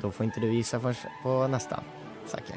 Då 0.00 0.10
får 0.10 0.26
inte 0.26 0.40
du 0.40 0.54
gissa 0.54 0.80
först 0.80 1.06
på 1.22 1.48
nästa. 1.48 1.80
Zacke. 2.26 2.54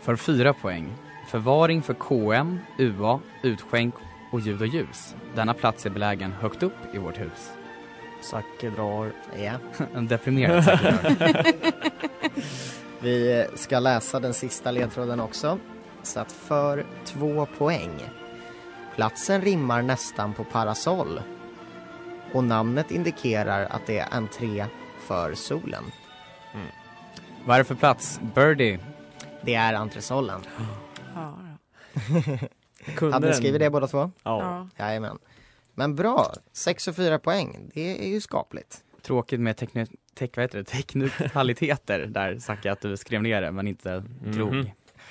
För 0.00 0.16
fyra 0.16 0.54
poäng. 0.54 0.94
Förvaring 1.28 1.82
för 1.82 1.94
KM, 1.94 2.58
UA, 2.78 3.20
utskänk 3.42 3.94
och 4.34 4.40
ljud 4.40 4.60
och 4.60 4.66
ljus. 4.66 5.14
Denna 5.34 5.54
plats 5.54 5.86
är 5.86 5.90
belägen 5.90 6.32
högt 6.32 6.62
upp 6.62 6.94
i 6.94 6.98
vårt 6.98 7.20
hus. 7.20 7.52
Zacke 8.22 8.70
drar. 8.70 9.12
Ja. 9.36 9.52
En 9.94 10.06
deprimerad 10.08 10.64
Zacke 10.64 11.54
Vi 13.00 13.46
ska 13.54 13.78
läsa 13.78 14.20
den 14.20 14.34
sista 14.34 14.70
ledtråden 14.70 15.20
också. 15.20 15.58
Så 16.02 16.20
att 16.20 16.32
för 16.32 16.86
två 17.04 17.46
poäng. 17.58 17.90
Platsen 18.94 19.42
rimmar 19.42 19.82
nästan 19.82 20.34
på 20.34 20.44
parasoll. 20.44 21.20
Och 22.32 22.44
namnet 22.44 22.90
indikerar 22.90 23.66
att 23.66 23.86
det 23.86 23.98
är 23.98 24.08
entré 24.10 24.66
för 24.98 25.34
solen. 25.34 25.84
Vad 27.44 27.54
är 27.54 27.58
det 27.58 27.64
för 27.64 27.74
plats? 27.74 28.20
Birdie. 28.34 28.78
Det 29.42 29.54
är 29.54 29.74
entresollen. 29.74 30.40
Ja, 31.14 31.38
Kunde 32.96 33.14
Hade 33.14 33.26
ni 33.28 33.34
skrivit 33.34 33.60
det 33.60 33.70
båda 33.70 33.86
två? 33.86 33.98
Ja. 33.98 34.68
ja. 34.76 34.84
Jajamän. 34.86 35.18
Men 35.74 35.94
bra, 35.94 36.32
6 36.52 36.88
och 36.88 36.96
4 36.96 37.18
poäng. 37.18 37.70
Det 37.74 38.04
är 38.04 38.08
ju 38.08 38.20
skapligt. 38.20 38.84
Tråkigt 39.02 39.40
med 39.40 39.56
tekni- 39.56 39.96
tek- 40.14 40.36
vad 40.36 40.42
heter 40.42 40.58
det? 40.58 40.64
teknikaliteter 40.64 42.06
där 42.08 42.38
Zacke 42.38 42.72
att 42.72 42.80
du 42.80 42.96
skrev 42.96 43.22
ner 43.22 43.42
det 43.42 43.52
men 43.52 43.68
inte 43.68 44.04
drog. 44.24 44.54
Mhm. 44.54 44.68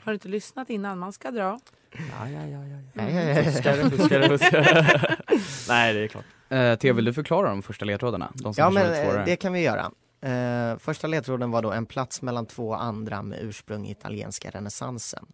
Har 0.00 0.06
du 0.06 0.12
inte 0.12 0.28
lyssnat 0.28 0.70
innan? 0.70 0.98
Man 0.98 1.12
ska 1.12 1.30
dra. 1.30 1.60
Ja, 1.92 2.28
ja, 2.28 2.46
ja, 2.46 2.64
ja. 2.66 3.02
Ja. 3.08 3.42
Fuskare, 3.44 3.90
fuskare, 3.90 4.28
fuskare. 4.28 4.86
Nej, 5.68 5.94
det 5.94 6.00
är 6.00 6.08
klart. 6.08 6.24
Eh, 6.48 6.74
Theo, 6.74 6.94
vill 6.94 7.04
du 7.04 7.12
förklara 7.12 7.48
de 7.48 7.62
första 7.62 7.84
ledtrådarna? 7.84 8.32
De 8.34 8.54
som 8.54 8.62
Ja, 8.62 8.70
men 8.70 8.86
lite 8.90 9.02
eh, 9.02 9.24
det 9.24 9.36
kan 9.36 9.52
vi 9.52 9.60
göra. 9.60 9.90
Eh, 10.20 10.78
första 10.78 11.06
ledtråden 11.06 11.50
var 11.50 11.62
då 11.62 11.72
en 11.72 11.86
plats 11.86 12.22
mellan 12.22 12.46
två 12.46 12.74
andra 12.74 13.22
med 13.22 13.38
ursprung 13.42 13.86
i 13.86 13.90
italienska 13.90 14.50
renässansen. 14.50 15.26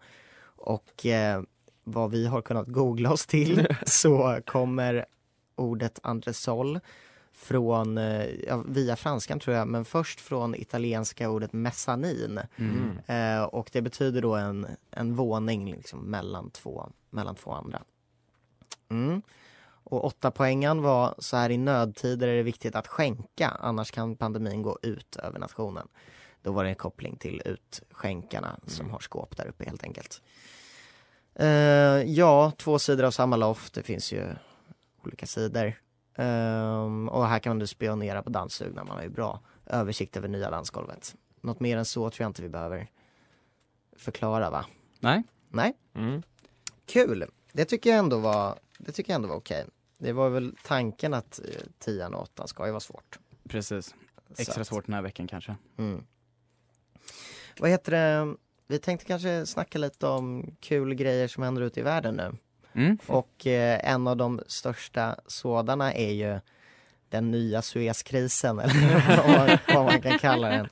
Och 0.57 1.07
eh, 1.07 1.43
vad 1.85 2.11
vi 2.11 2.27
har 2.27 2.43
kunnat 2.43 2.67
googla 2.67 3.13
oss 3.13 3.27
till 3.27 3.67
så 3.87 4.41
kommer 4.47 5.05
ordet 5.57 5.99
entresol 6.03 6.81
från, 7.33 7.99
eh, 7.99 8.27
ja, 8.27 8.63
via 8.67 8.97
franskan 8.97 9.41
tror 9.41 9.57
jag, 9.57 9.69
men 9.69 9.85
först 9.85 10.21
från 10.21 10.55
italienska 10.55 11.31
ordet 11.31 11.53
mezzanin. 11.53 12.41
Mm. 12.57 12.99
Eh, 13.07 13.45
och 13.45 13.71
det 13.73 13.83
betyder 13.83 14.23
då 14.23 14.35
en, 14.35 14.67
en 14.91 15.15
våning 15.15 15.71
liksom 15.71 16.01
mellan, 16.01 16.51
två, 16.51 16.91
mellan 17.11 17.35
två 17.35 17.53
andra. 17.53 17.83
Mm. 18.89 19.23
Och 19.85 20.05
åtta 20.05 20.31
poängen 20.31 20.83
var 20.83 21.15
så 21.19 21.37
här 21.37 21.51
i 21.51 21.57
nödtider 21.57 22.29
är 22.29 22.37
det 22.37 22.43
viktigt 22.43 22.75
att 22.75 22.87
skänka 22.87 23.49
annars 23.49 23.91
kan 23.91 24.17
pandemin 24.17 24.63
gå 24.63 24.79
ut 24.83 25.17
över 25.17 25.39
nationen. 25.39 25.89
Då 26.43 26.53
var 26.53 26.65
det 26.65 26.71
en 26.71 26.77
koppling 26.77 27.17
till 27.17 27.43
utskänkarna 27.45 28.59
som 28.67 28.91
har 28.91 28.99
skåp 28.99 29.37
där 29.37 29.47
uppe 29.47 29.65
helt 29.65 29.85
enkelt. 29.85 30.23
Eh, 31.35 31.47
ja, 32.13 32.53
två 32.59 32.79
sidor 32.79 33.05
av 33.05 33.11
samma 33.11 33.37
loft. 33.37 33.75
Det 33.75 33.83
finns 33.83 34.13
ju 34.13 34.27
olika 35.05 35.27
sidor. 35.27 35.73
Ehm, 36.15 37.09
och 37.09 37.27
här 37.27 37.39
kan 37.39 37.59
du 37.59 37.67
spionera 37.67 38.23
på 38.23 38.31
dammsugna. 38.31 38.85
Man 38.85 38.97
har 38.97 39.03
ju 39.03 39.09
bra 39.09 39.41
översikt 39.67 40.17
över 40.17 40.29
nya 40.29 40.51
dansgolvet. 40.51 41.15
Något 41.41 41.61
mer 41.61 41.77
än 41.77 41.85
så 41.85 42.11
tror 42.11 42.25
jag 42.25 42.29
inte 42.31 42.43
vi 42.43 42.49
behöver 42.49 42.91
förklara 43.97 44.51
va? 44.51 44.67
Nej? 45.01 45.23
Nej? 45.49 45.73
Mm. 45.95 46.23
Kul! 46.87 47.25
Det 47.53 47.65
tycker 47.65 47.91
jag 47.91 47.99
ändå 47.99 48.19
var, 48.19 48.59
det 48.79 48.93
tycker 48.93 49.13
jag 49.13 49.17
ändå 49.17 49.29
var 49.29 49.37
okej. 49.37 49.67
Det 49.99 50.13
var 50.13 50.29
väl 50.31 50.57
tanken 50.65 51.15
att 51.15 51.39
eh, 51.45 51.61
tian 51.79 52.15
och 52.15 52.23
åttan 52.23 52.49
ska 52.49 52.67
ju 52.67 52.73
vara 52.73 52.81
svårt. 52.81 53.19
Precis. 53.49 53.87
Så 53.87 54.43
Extra 54.43 54.61
att- 54.61 54.67
svårt 54.69 54.87
den 54.87 54.95
här 54.95 55.03
veckan 55.03 55.27
kanske. 55.27 55.57
Mm. 55.79 56.05
Vad 57.59 57.71
heter 57.71 57.93
det? 57.93 58.35
Vi 58.67 58.79
tänkte 58.79 59.07
kanske 59.07 59.47
snacka 59.47 59.79
lite 59.79 60.07
om 60.07 60.55
kul 60.61 60.95
grejer 60.95 61.29
som 61.29 61.43
händer 61.43 61.63
ute 61.63 61.81
i 61.81 61.83
världen 61.83 62.15
nu. 62.15 62.37
Mm. 62.73 62.99
Och 63.07 63.47
eh, 63.47 63.93
en 63.93 64.07
av 64.07 64.17
de 64.17 64.41
största 64.47 65.17
sådana 65.27 65.93
är 65.93 66.13
ju 66.13 66.41
den 67.09 67.31
nya 67.31 67.63
Suezkrisen, 67.63 68.59
eller 68.61 69.17
vad 69.17 69.49
man, 69.49 69.59
vad 69.75 69.85
man 69.85 70.03
kan 70.03 70.19
kalla 70.19 70.49
den. 70.49 70.69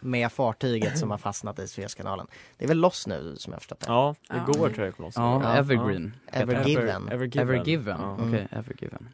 Med 0.00 0.32
fartyget 0.32 0.98
som 0.98 1.10
har 1.10 1.18
fastnat 1.18 1.58
i 1.58 1.68
Suezkanalen. 1.68 2.26
Det 2.58 2.64
är 2.64 2.68
väl 2.68 2.78
loss 2.78 3.06
nu 3.06 3.34
som 3.36 3.52
jag 3.52 3.62
förstått 3.62 3.80
det? 3.80 3.86
Ja, 3.88 4.14
igår 4.34 4.68
tror 4.68 4.86
jag 4.86 4.96
kom 4.96 5.04
loss. 5.04 5.16
Ja. 5.16 5.56
Evergreen. 5.56 6.14
heter 6.26 6.46
det. 6.46 6.52
Evergiven. 6.52 7.08
Evergiven. 7.08 7.48
Evergiven. 7.48 7.96
Ja. 8.00 8.18
Mm. 8.22 8.46
Evergiven. 8.50 9.08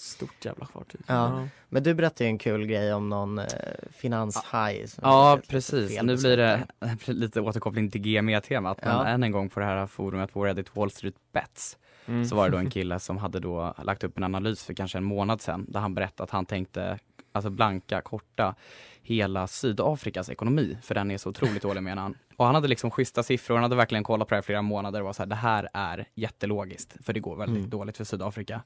Stort 0.00 0.44
jävla 0.44 0.66
fartyg. 0.66 1.00
Ja. 1.06 1.48
Men 1.68 1.82
du 1.82 1.94
berättade 1.94 2.24
ju 2.24 2.28
en 2.30 2.38
kul 2.38 2.66
grej 2.66 2.92
om 2.94 3.08
någon 3.08 3.38
eh, 3.38 3.44
finanshaj. 3.90 4.88
som 4.88 5.00
Ja, 5.04 5.38
precis. 5.48 6.02
Nu 6.02 6.16
blir 6.16 6.36
det 6.36 6.66
lite 7.06 7.40
återkoppling 7.40 7.90
till 7.90 8.00
GME-temat, 8.00 8.78
men 8.82 8.96
Ja. 8.96 9.06
än 9.06 9.22
en 9.22 9.32
gång 9.32 9.48
på 9.48 9.60
det 9.60 9.66
här 9.66 9.86
forumet 9.86 10.32
på 10.32 10.44
Reddit 10.44 10.76
Wall 10.76 10.90
Street 10.90 11.14
Bets 11.32 11.78
Mm. 12.06 12.24
så 12.24 12.36
var 12.36 12.44
det 12.44 12.50
då 12.56 12.58
en 12.58 12.70
kille 12.76 13.00
som 13.00 13.18
hade 13.18 13.40
då 13.40 13.74
lagt 13.82 14.04
upp 14.04 14.16
en 14.18 14.24
analys 14.24 14.64
för 14.64 14.74
kanske 14.74 14.98
en 14.98 15.04
månad 15.04 15.40
sedan 15.40 15.66
där 15.68 15.80
han 15.80 15.94
berättade 15.94 16.22
att 16.24 16.30
han 16.30 16.46
tänkte 16.46 16.98
alltså 17.32 17.50
blanka, 17.50 18.00
korta 18.00 18.54
hela 19.02 19.46
Sydafrikas 19.46 20.28
ekonomi 20.30 20.78
för 20.82 20.94
den 20.94 21.10
är 21.10 21.18
så 21.18 21.28
otroligt 21.30 21.62
dålig 21.62 21.82
menar 21.82 22.02
han. 22.02 22.14
Och 22.36 22.46
han 22.46 22.54
hade 22.54 22.68
liksom 22.68 22.90
schyssta 22.90 23.22
siffror, 23.22 23.54
han 23.54 23.62
hade 23.62 23.76
verkligen 23.76 24.04
kollat 24.04 24.28
på 24.28 24.34
det 24.34 24.36
här 24.36 24.42
i 24.42 24.46
flera 24.46 24.62
månader 24.62 25.00
och 25.00 25.06
var 25.06 25.12
så 25.12 25.22
här, 25.22 25.26
det 25.26 25.34
här 25.34 25.68
är 25.72 26.06
jättelogiskt 26.14 26.96
för 27.04 27.12
det 27.12 27.20
går 27.20 27.36
väldigt 27.36 27.58
Mm. 27.58 27.70
dåligt 27.70 27.96
för 27.96 28.04
Sydafrika. 28.04 28.62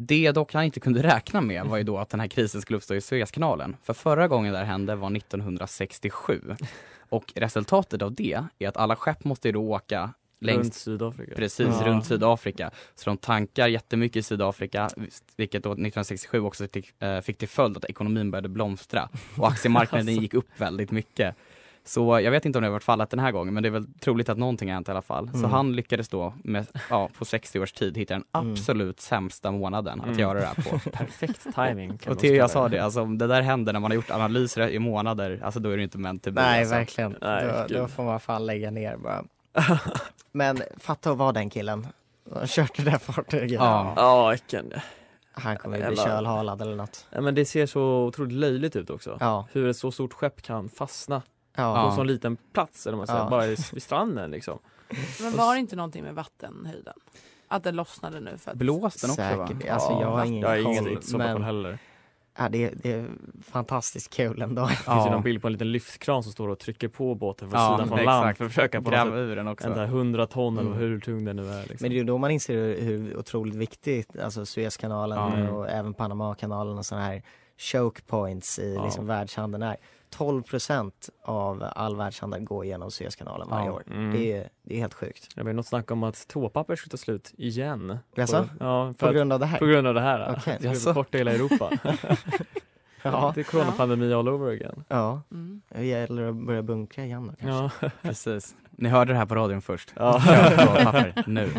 Det 0.00 0.32
dock 0.32 0.54
han 0.54 0.64
inte 0.64 0.80
kunde 0.80 1.02
räkna 1.02 1.40
med 1.40 1.64
var 1.66 1.76
ju 1.76 1.82
då 1.82 1.98
att 1.98 2.10
den 2.10 2.20
här 2.20 2.28
krisen 2.28 2.62
skulle 2.62 2.76
uppstå 2.76 2.94
i 2.94 3.00
Suezkanalen. 3.00 3.76
För 3.82 3.94
förra 3.94 4.28
gången 4.28 4.52
det 4.52 4.58
här 4.58 4.64
hände 4.66 4.94
var 4.96 5.16
1967. 5.16 6.40
Och 7.08 7.32
resultatet 7.36 8.02
av 8.02 8.12
det 8.14 8.40
är 8.58 8.68
att 8.68 8.76
alla 8.76 8.96
skepp 8.96 9.24
måste 9.24 9.48
ju 9.48 9.52
då 9.52 9.62
åka 9.72 10.12
längs 10.40 10.58
Runt 10.64 10.74
Sydafrika. 10.74 11.34
Precis, 11.34 11.66
Ja. 11.80 11.86
runt 11.86 12.06
Sydafrika. 12.06 12.70
Så 12.94 13.10
de 13.10 13.16
tankar 13.16 13.68
jättemycket 13.68 14.16
i 14.16 14.22
Sydafrika, 14.22 14.90
vilket 15.36 15.62
då 15.62 15.70
1967 15.70 16.40
också 16.40 16.68
fick, 16.72 17.02
eh, 17.02 17.20
fick 17.20 17.38
till 17.38 17.48
följd 17.48 17.76
att 17.76 17.84
ekonomin 17.84 18.30
började 18.30 18.48
blomstra 18.48 19.08
och 19.36 19.48
aktiemarknaden 19.48 20.14
gick 20.22 20.34
upp 20.34 20.48
väldigt 20.56 20.90
mycket. 20.90 21.36
Så 21.88 22.20
jag 22.20 22.30
vet 22.30 22.44
inte 22.44 22.58
om 22.58 22.62
det 22.62 22.68
har 22.68 22.72
varit 22.72 22.84
fallet 22.84 23.10
den 23.10 23.20
här 23.20 23.32
gången, 23.32 23.54
men 23.54 23.62
det 23.62 23.68
är 23.68 23.70
väl 23.70 23.86
troligt 24.00 24.28
att 24.28 24.38
någonting 24.38 24.68
har 24.68 24.74
hänt 24.74 24.88
i 24.88 24.90
alla 24.90 25.02
fall. 25.02 25.28
Så 25.30 25.36
Mm. 25.38 25.50
han 25.50 25.72
lyckades 25.76 26.08
då 26.08 26.34
med, 26.44 26.66
ja, 26.90 27.08
på 27.18 27.24
60 27.24 27.60
års 27.60 27.72
tid 27.72 27.96
hitta 27.96 28.14
den 28.14 28.24
Mm. 28.34 28.52
absolut 28.52 29.00
sämsta 29.00 29.50
månaden 29.50 30.00
att 30.00 30.06
Mm. 30.06 30.18
göra 30.18 30.38
det 30.40 30.46
här 30.46 30.54
på. 30.54 30.90
Perfekt 30.90 31.46
timing 31.54 31.98
Och 32.08 32.18
Theo, 32.18 32.34
jag 32.34 32.50
sa 32.50 32.68
det, 32.68 32.78
alltså 32.78 33.02
om 33.02 33.18
det 33.18 33.26
där 33.26 33.42
händer 33.42 33.72
när 33.72 33.80
man 33.80 33.90
har 33.90 33.96
gjort 33.96 34.10
analyser 34.10 34.68
i 34.68 34.78
månader, 34.78 35.40
alltså 35.44 35.60
då 35.60 35.70
är 35.70 35.76
det 35.76 35.82
inte 35.82 35.98
meant 35.98 36.22
to 36.22 36.30
be. 36.30 36.40
Nej, 36.42 36.60
alltså. 36.60 36.74
verkligen. 36.74 37.16
Nej, 37.20 37.46
då, 37.68 37.74
då 37.78 37.88
får 37.88 38.02
man 38.04 38.20
fan 38.20 38.46
lägga 38.46 38.70
ner 38.70 38.96
bara. 38.96 39.24
Men 40.32 40.62
fatta 40.76 41.10
att 41.10 41.18
vara 41.18 41.32
den 41.32 41.50
killen. 41.50 41.86
Han 42.34 42.46
kört 42.46 42.76
det 42.76 42.82
där 42.82 42.98
fartyget. 42.98 43.52
Ja. 43.60 43.92
Ja, 43.96 44.30
vilken. 44.30 44.72
Han 45.32 45.56
kommer 45.56 45.78
ju 45.78 45.86
bli 45.86 45.96
kölhalad 45.96 46.62
eller 46.62 46.76
något. 46.76 47.06
Ja, 47.10 47.20
men 47.20 47.34
det 47.34 47.44
ser 47.44 47.66
så 47.66 47.82
otroligt 47.82 48.32
löjligt 48.32 48.76
ut 48.76 48.90
också. 48.90 49.16
Ja. 49.20 49.46
Hur 49.52 49.68
ett 49.68 49.76
så 49.76 49.90
stort 49.92 50.12
skepp 50.12 50.42
kan 50.42 50.68
fastna 50.68 51.22
Ja. 51.62 51.82
på 51.82 51.88
en 51.90 51.96
sån 51.96 52.06
liten 52.06 52.36
plats, 52.52 52.86
eller 52.86 52.96
man 52.96 53.06
säger, 53.06 53.20
Ja. 53.20 53.28
bara 53.30 53.46
i- 53.46 53.56
vid 53.72 53.82
stranden 53.82 54.30
liksom. 54.30 54.58
Men 55.22 55.36
var 55.36 55.54
det 55.54 55.60
inte 55.60 55.76
någonting 55.76 56.02
med 56.04 56.14
vattenhöjden? 56.14 56.94
Att 57.48 57.64
den 57.64 57.76
lossnade 57.76 58.20
nu 58.20 58.38
för 58.38 58.50
att... 58.50 58.56
Blåst 58.56 59.00
den 59.00 59.10
också 59.10 59.22
va? 59.36 59.46
Säkert. 59.48 59.70
Alltså 59.70 59.90
jag 59.92 60.10
har 60.10 60.24
ingen 60.24 60.40
jag 60.42 60.48
har 60.48 60.56
ingen 60.56 60.84
koll. 60.84 60.92
inte 60.92 61.06
så 61.06 61.16
bra 61.18 61.26
koll 61.26 61.34
Men 61.34 61.42
heller. 61.42 61.78
ja, 62.38 62.48
det, 62.48 62.70
det 62.82 62.92
är 62.92 63.06
fantastiskt 63.52 64.14
kul 64.14 64.42
ändå. 64.42 64.62
Det 64.62 64.68
finns 64.76 65.06
ju 65.06 65.10
någon 65.10 65.22
bild 65.22 65.42
på 65.42 65.46
en 65.48 65.52
liten 65.52 65.72
lyftkran 65.72 66.22
som 66.22 66.32
står 66.32 66.48
och 66.48 66.58
trycker 66.58 66.88
på 66.88 67.14
båten 67.14 67.50
från 67.50 67.60
Ja, 67.60 67.76
sidan 67.76 67.88
från 67.88 68.04
land 68.04 68.36
för 68.36 68.44
att 68.44 68.50
försöka 68.52 68.78
på 68.78 68.84
något 68.84 68.92
Gräva 68.92 69.10
sätt 69.10 69.16
ur 69.16 69.36
den 69.36 69.48
också. 69.48 69.66
ända 69.68 69.84
100 69.84 70.26
ton 70.26 70.58
eller 70.58 70.66
Mm. 70.70 70.78
hur 70.80 71.00
tung 71.00 71.24
den 71.24 71.36
nu 71.36 71.48
är. 71.50 71.60
Liksom. 71.62 71.76
Men 71.80 71.90
det 71.90 71.94
är 71.94 71.98
ju 71.98 72.04
då 72.04 72.18
man 72.18 72.30
inser 72.30 72.54
hur, 72.54 72.80
hur 72.80 73.16
otroligt 73.18 73.54
viktigt 73.54 74.18
alltså 74.18 74.46
Suezkanalen 74.46 75.44
Ja. 75.44 75.50
och 75.50 75.68
även 75.68 75.94
Panamakanalen 75.94 76.78
och 76.78 76.86
sådana 76.86 77.06
här 77.06 77.22
choke 77.58 78.02
points 78.02 78.58
i 78.58 78.74
Ja. 78.74 78.84
liksom 78.84 79.06
världshandeln 79.06 79.62
är. 79.62 79.76
12 80.10 80.42
procent 80.42 81.10
av 81.22 81.64
all 81.76 81.96
världshandel 81.96 82.40
går 82.44 82.64
genom 82.64 82.90
Suezkanalen 82.90 83.48
varje 83.48 83.66
Ja. 83.66 83.72
år. 83.72 83.82
Mm. 83.90 84.12
Det, 84.12 84.32
är, 84.32 84.48
det 84.62 84.74
är 84.74 84.78
helt 84.78 84.94
sjukt. 84.94 85.28
Det 85.36 85.42
var 85.42 85.52
något 85.52 85.66
snack 85.66 85.90
om 85.90 86.02
att 86.02 86.28
toapapper 86.28 86.76
skulle 86.76 86.90
ta 86.90 86.96
slut 86.96 87.32
igen. 87.38 87.98
Jaså? 88.14 88.42
På, 88.42 88.48
ja, 88.64 88.94
På 88.98 89.06
att, 89.06 89.14
grund 89.14 89.32
av 89.32 89.40
det 89.40 89.46
här? 89.46 89.58
på 89.58 89.66
grund 89.66 89.86
av 89.86 89.94
det 89.94 90.00
här. 90.00 90.34
Okej. 90.38 90.58
Det 90.60 90.74
skulle 90.74 90.94
korta 90.94 91.18
hela 91.18 91.32
Europa. 91.32 91.70
Ja. 93.02 93.32
Det 93.34 93.40
är 93.40 93.44
coronapandemi 93.44 94.12
all 94.14 94.28
over 94.28 94.52
again. 94.52 94.84
Ja, 94.88 95.22
Mm. 95.30 95.62
det 95.68 95.86
gäller 95.86 96.28
att 96.28 96.34
börja 96.36 96.62
bunkra 96.62 97.04
igen 97.04 97.26
då 97.26 97.46
kanske. 97.46 97.86
Ja. 97.86 97.90
Precis. 98.02 98.56
Ni 98.70 98.88
hörde 98.88 99.12
det 99.12 99.18
här 99.18 99.26
på 99.26 99.34
radion 99.34 99.62
först. 99.62 99.92
Ja. 99.96 100.20
Köp 100.20 100.56
toapapper 100.58 101.24
nu. 101.26 101.50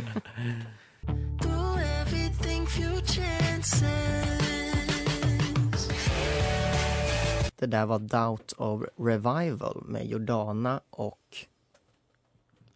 Det 7.59 7.67
där 7.67 7.85
var 7.85 7.99
Doubt 7.99 8.53
of 8.57 8.83
Revival 8.97 9.83
med 9.85 10.07
Jordana 10.07 10.81
och 10.89 11.37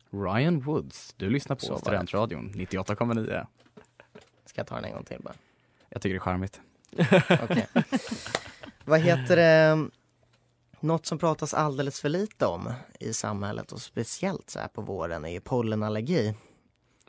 Ryan 0.09 0.59
Woods, 0.61 1.13
du 1.17 1.29
lyssnar 1.29 1.55
på. 1.55 1.79
Studentradion 1.79 2.53
98,9. 2.55 3.47
Ska 4.45 4.59
jag 4.59 4.67
ta 4.67 4.75
den 4.75 4.85
en 4.85 4.91
gång 4.91 5.03
till 5.03 5.19
bara? 5.21 5.33
Jag 5.89 6.01
tycker 6.01 6.13
det 6.13 6.17
är 6.17 6.19
charmigt. 6.19 6.61
Okej. 7.43 7.67
Vad 8.85 8.99
heter 8.99 9.35
det? 9.35 9.87
Något 10.79 11.05
som 11.05 11.17
pratas 11.17 11.53
alldeles 11.53 12.01
för 12.01 12.09
lite 12.09 12.45
om 12.45 12.73
i 12.99 13.13
samhället 13.13 13.71
och 13.71 13.81
speciellt 13.81 14.49
så 14.49 14.59
här 14.59 14.67
på 14.67 14.81
våren 14.81 15.25
är 15.25 15.29
ju 15.29 15.39
pollenallergi. 15.39 16.35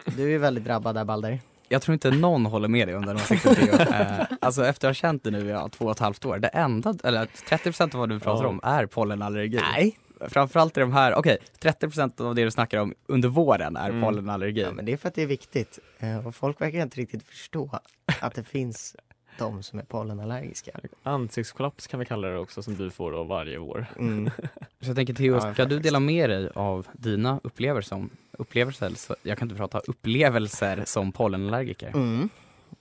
Du 0.05 0.23
är 0.23 0.29
ju 0.29 0.39
väldigt 0.39 0.65
drabbad 0.65 0.95
där 0.95 1.05
Balder. 1.05 1.41
Jag 1.75 1.83
tror 1.83 1.93
inte 1.93 2.11
någon 2.11 2.47
håller 2.47 2.69
med 2.69 2.89
dig 2.89 2.97
om 2.97 3.07
den 3.07 3.17
åsikten 3.17 3.55
Theo. 3.55 3.75
eh, 3.75 4.23
Alltså 4.41 4.67
efter 4.67 4.89
att 4.89 4.97
ha 4.97 5.01
känt 5.01 5.23
dig 5.25 5.33
nu 5.33 5.47
i 5.47 5.51
ja, 5.51 5.69
två 5.69 5.85
och 5.85 5.91
ett 5.91 5.99
halvt 5.99 6.25
år, 6.25 6.39
det 6.39 6.49
enda, 6.49 6.95
eller 7.05 7.27
30% 7.27 7.95
av 7.95 8.01
vad 8.01 8.09
du 8.09 8.21
pratar 8.21 8.43
Ja. 8.45 8.49
om 8.49 8.61
är 8.63 8.87
pollenallergi. 8.87 9.61
Nej. 9.73 9.99
Framförallt 10.29 10.77
i 10.77 10.81
de 10.81 10.93
här, 10.93 11.15
okej, 11.15 11.39
30% 11.61 12.21
av 12.21 12.35
det 12.35 12.45
du 12.45 12.51
snackar 12.51 12.79
om 12.79 12.95
under 13.07 13.29
våren 13.29 13.77
är 13.77 13.89
Mm. 13.91 14.03
pollenallergi. 14.03 14.61
Ja, 14.63 14.73
men 14.73 14.85
det 14.85 14.93
är 14.93 14.97
för 14.97 15.09
att 15.09 15.15
det 15.15 15.23
är 15.23 15.27
viktigt. 15.27 15.79
Eh, 15.99 16.27
Och 16.27 16.35
folk 16.35 16.61
verkar 16.61 16.79
inte 16.83 17.01
riktigt 17.01 17.23
förstå 17.23 17.79
att 18.21 18.35
det 18.35 18.43
finns 18.45 18.97
de 19.39 19.63
som 19.63 19.79
är 19.79 19.83
pollenallergiska. 19.83 20.81
Ansiktskollaps 21.03 21.87
kan 21.87 22.01
vi 22.01 22.07
kalla 22.07 22.29
det 22.29 22.39
också 22.39 22.63
som 22.63 22.75
du 22.77 22.91
får 22.91 23.13
då 23.13 23.25
varje 23.25 23.59
vår. 23.59 23.87
Mm. 23.99 24.31
Så 24.81 24.89
jag 24.91 24.97
tänker 24.97 25.15
Theo, 25.15 25.35
Ja, 25.35 25.41
ska 25.41 25.49
du 25.49 25.55
faktiskt. 25.57 25.83
dela 25.83 26.01
med 26.01 26.31
dig 26.31 26.51
av 26.55 26.87
dina 26.93 27.41
upplevelser 27.43 27.89
som, 27.89 28.11
upplevelser, 28.33 28.91
så- 28.97 29.17
jag 29.23 29.39
kan 29.39 29.47
inte 29.49 29.57
prata, 29.59 29.79
upplevelser 29.79 30.83
som 30.87 31.13
pollenallergiker? 31.13 31.89
Mm. 31.89 32.29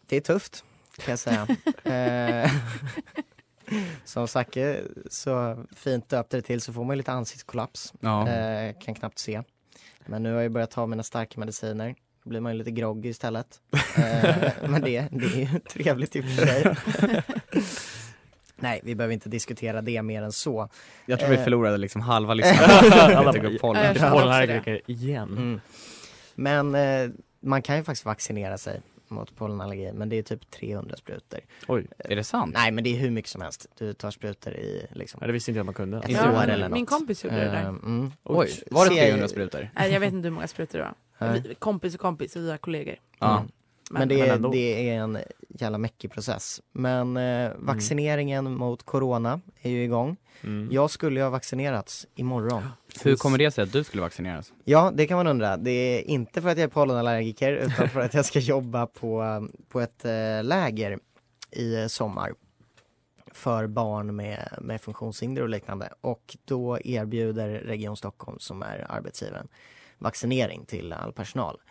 Det 0.07 0.15
är 0.17 0.21
tufft, 0.21 0.63
kan 0.97 1.11
jag 1.11 1.19
säga. 1.19 1.47
Eh, 1.83 2.51
Som 4.05 4.27
Zacke 4.27 4.81
så 5.09 5.65
fint 5.75 6.09
döpte 6.09 6.37
det 6.37 6.41
till 6.41 6.61
så 6.61 6.73
får 6.73 6.83
man 6.83 6.93
ju 6.93 6.97
lite 6.97 7.11
ansiktskollaps. 7.11 7.93
Ja. 7.99 8.27
Eh, 8.29 8.75
kan 8.79 8.95
knappt 8.95 9.19
se. 9.19 9.41
Men 10.05 10.23
nu 10.23 10.33
har 10.33 10.41
jag 10.41 10.51
börjat 10.51 10.71
ta 10.71 10.85
mina 10.85 11.03
starka 11.03 11.39
mediciner. 11.39 11.95
Då 12.23 12.29
blir 12.29 12.39
man 12.39 12.51
ju 12.51 12.57
lite 12.57 12.71
groggy 12.71 13.09
istället. 13.09 13.59
Eh, 13.97 14.35
men 14.69 14.81
det, 14.81 15.07
det 15.11 15.25
är 15.25 15.53
ju 15.53 15.59
trevligt 15.59 16.15
i 16.15 16.19
och 16.21 16.25
för 16.25 16.45
sig. 16.45 16.75
Nej, 18.55 18.79
vi 18.83 18.95
behöver 18.95 19.13
inte 19.13 19.29
diskutera 19.29 19.81
det 19.81 20.01
mer 20.01 20.21
än 20.21 20.31
så. 20.31 20.69
Jag 21.05 21.19
tror 21.19 21.29
vi 21.29 21.35
eh. 21.35 21.43
förlorade 21.43 21.77
liksom 21.77 22.01
halva 22.01 22.33
lyssnarna. 22.33 23.31
Pollenallergiker 23.59 24.81
igen. 24.87 25.29
Mm. 25.37 25.61
Men 26.35 26.75
eh, 26.75 27.09
man 27.39 27.61
kan 27.61 27.77
ju 27.77 27.83
faktiskt 27.83 28.05
vaccinera 28.05 28.57
sig 28.57 28.81
mot 29.07 29.35
pollenallergi, 29.35 29.91
men 29.93 30.09
det 30.09 30.15
är 30.15 30.23
typ 30.23 30.51
300 30.51 30.95
sprutor. 30.97 31.39
Oj, 31.67 31.87
Är 31.97 32.15
det 32.15 32.23
sant? 32.23 32.53
Nej, 32.53 32.71
men 32.71 32.83
det 32.83 32.89
är 32.89 32.99
hur 32.99 33.11
mycket 33.11 33.31
som 33.31 33.41
helst. 33.41 33.65
Du 33.77 33.93
tar 33.93 34.11
sprutor 34.11 34.53
i 34.53 34.87
liksom 34.91 35.17
ja, 35.21 35.27
det 35.27 35.33
visste 35.33 35.51
inte 35.51 35.59
jag 35.59 35.65
man 35.65 35.73
kunde. 35.73 35.97
ett 35.97 36.09
Inte 36.09 36.29
år 36.29 36.43
eller 36.43 36.57
något. 36.69 36.73
Min 36.73 36.85
kompis 36.85 37.23
gjorde 37.23 37.35
det 37.35 37.45
Eh, 37.45 37.51
där. 37.51 37.61
mm. 37.69 38.11
Oj, 38.23 38.49
var 38.71 38.85
det 38.89 38.95
Ser- 38.95 39.05
300 39.05 39.27
sprutor? 39.27 39.69
Nej, 39.75 39.91
jag 39.91 39.99
vet 39.99 40.13
inte 40.13 40.27
hur 40.27 40.33
många 40.35 40.47
sprutor 40.47 40.77
det 40.79 40.83
var. 40.85 40.93
Nej. 41.17 41.43
Vi, 41.47 41.55
kompis 41.55 41.93
och 41.93 42.01
kompis, 42.01 42.35
vi 42.35 42.51
är 42.51 42.57
kollegor. 42.57 42.95
Ja. 43.19 43.37
Mm. 43.37 43.51
Men, 43.91 44.07
det, 44.07 44.17
men 44.17 44.29
är, 44.29 44.33
ändå. 44.33 44.51
det 44.51 44.89
är 44.89 45.01
en 45.01 45.17
jävla 45.49 45.77
mäckig 45.77 46.11
process. 46.11 46.61
Men 46.71 47.17
eh, 47.17 47.51
vaccineringen 47.57 48.53
mot 48.53 48.83
corona 48.83 49.41
är 49.61 49.69
ju 49.69 49.83
igång. 49.83 50.17
Mm. 50.41 50.69
Jag 50.71 50.89
skulle 50.89 51.19
ju 51.19 51.23
ha 51.23 51.29
vaccinerats 51.29 52.07
imorgon. 52.15 52.63
Hur 53.03 53.15
kommer 53.15 53.37
det 53.37 53.51
sig 53.51 53.63
att 53.63 53.71
du 53.71 53.83
skulle 53.83 54.01
vaccineras? 54.01 54.53
Ja, 54.63 54.91
det 54.95 55.07
kan 55.07 55.17
man 55.17 55.27
undra. 55.27 55.57
Det 55.57 55.71
är 55.71 56.01
inte 56.01 56.41
för 56.41 56.49
att 56.49 56.57
jag 56.57 56.63
är 56.63 56.67
pollenallergiker 56.67 57.53
utan 57.53 57.89
för 57.89 57.99
att 57.99 58.13
jag 58.13 58.25
ska 58.25 58.39
jobba 58.39 58.85
på, 58.85 59.47
på 59.69 59.81
ett 59.81 60.05
eh, 60.05 60.43
läger 60.43 60.99
i 61.51 61.75
eh, 61.81 61.87
sommar 61.87 62.33
för 63.31 63.67
barn 63.67 64.15
med, 64.15 64.57
med 64.61 64.81
funktionshinder 64.81 65.41
och 65.41 65.49
liknande. 65.49 65.89
Och 66.01 66.37
då 66.45 66.79
erbjuder 66.83 67.49
Region 67.49 67.97
Stockholm, 67.97 68.39
som 68.39 68.63
är 68.63 68.85
arbetsgivaren, 68.89 69.47
vaccinering 69.97 70.65
till 70.65 70.93
all 70.93 71.13
personal. 71.13 71.61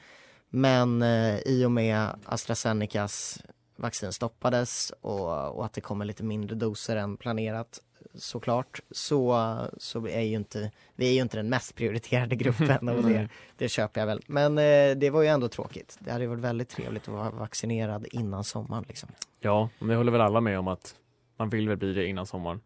Men 0.48 1.02
eh, 1.02 1.38
i 1.38 1.64
och 1.66 1.72
med 1.72 2.08
AstraZenecas 2.24 3.42
vaccin 3.76 4.12
stoppades 4.12 4.92
och, 5.00 5.56
och 5.56 5.64
att 5.64 5.72
det 5.72 5.80
kommer 5.80 6.04
lite 6.04 6.24
mindre 6.24 6.56
doser 6.56 6.96
än 6.96 7.16
planerat 7.16 7.80
såklart 8.14 8.80
så, 8.90 9.56
så 9.76 10.06
är 10.06 10.20
ju 10.20 10.37
inte 10.37 10.70
vi 10.94 11.08
är 11.08 11.12
ju 11.12 11.20
inte 11.20 11.37
den 11.37 11.48
mest 11.48 11.74
prioriterade 11.74 12.37
gruppen 12.37 12.88
och 12.88 13.02
det, 13.08 13.28
det 13.56 13.68
köper 13.68 14.00
jag 14.00 14.06
väl. 14.06 14.22
Men 14.26 14.58
eh, 14.58 14.96
det 14.96 15.11
var 15.11 15.22
ju 15.22 15.28
ändå 15.28 15.48
tråkigt. 15.48 15.98
Det 16.00 16.12
hade 16.12 16.26
varit 16.26 16.40
väldigt 16.40 16.68
trevligt 16.68 17.02
att 17.02 17.14
vara 17.14 17.30
vaccinerad 17.30 18.06
innan 18.11 18.44
sommaren 18.44 18.85
liksom. 18.88 19.08
Ja, 19.40 19.68
men 19.78 19.88
det 19.88 19.96
håller 19.96 20.12
väl 20.12 20.20
alla 20.20 20.40
med 20.40 20.58
om 20.58 20.68
att 20.68 20.94
man 21.37 21.48
vill 21.48 21.68
väl 21.68 21.76
bli 21.76 21.92
det 21.92 22.06
innan 22.06 22.26
sommaren. 22.26 22.61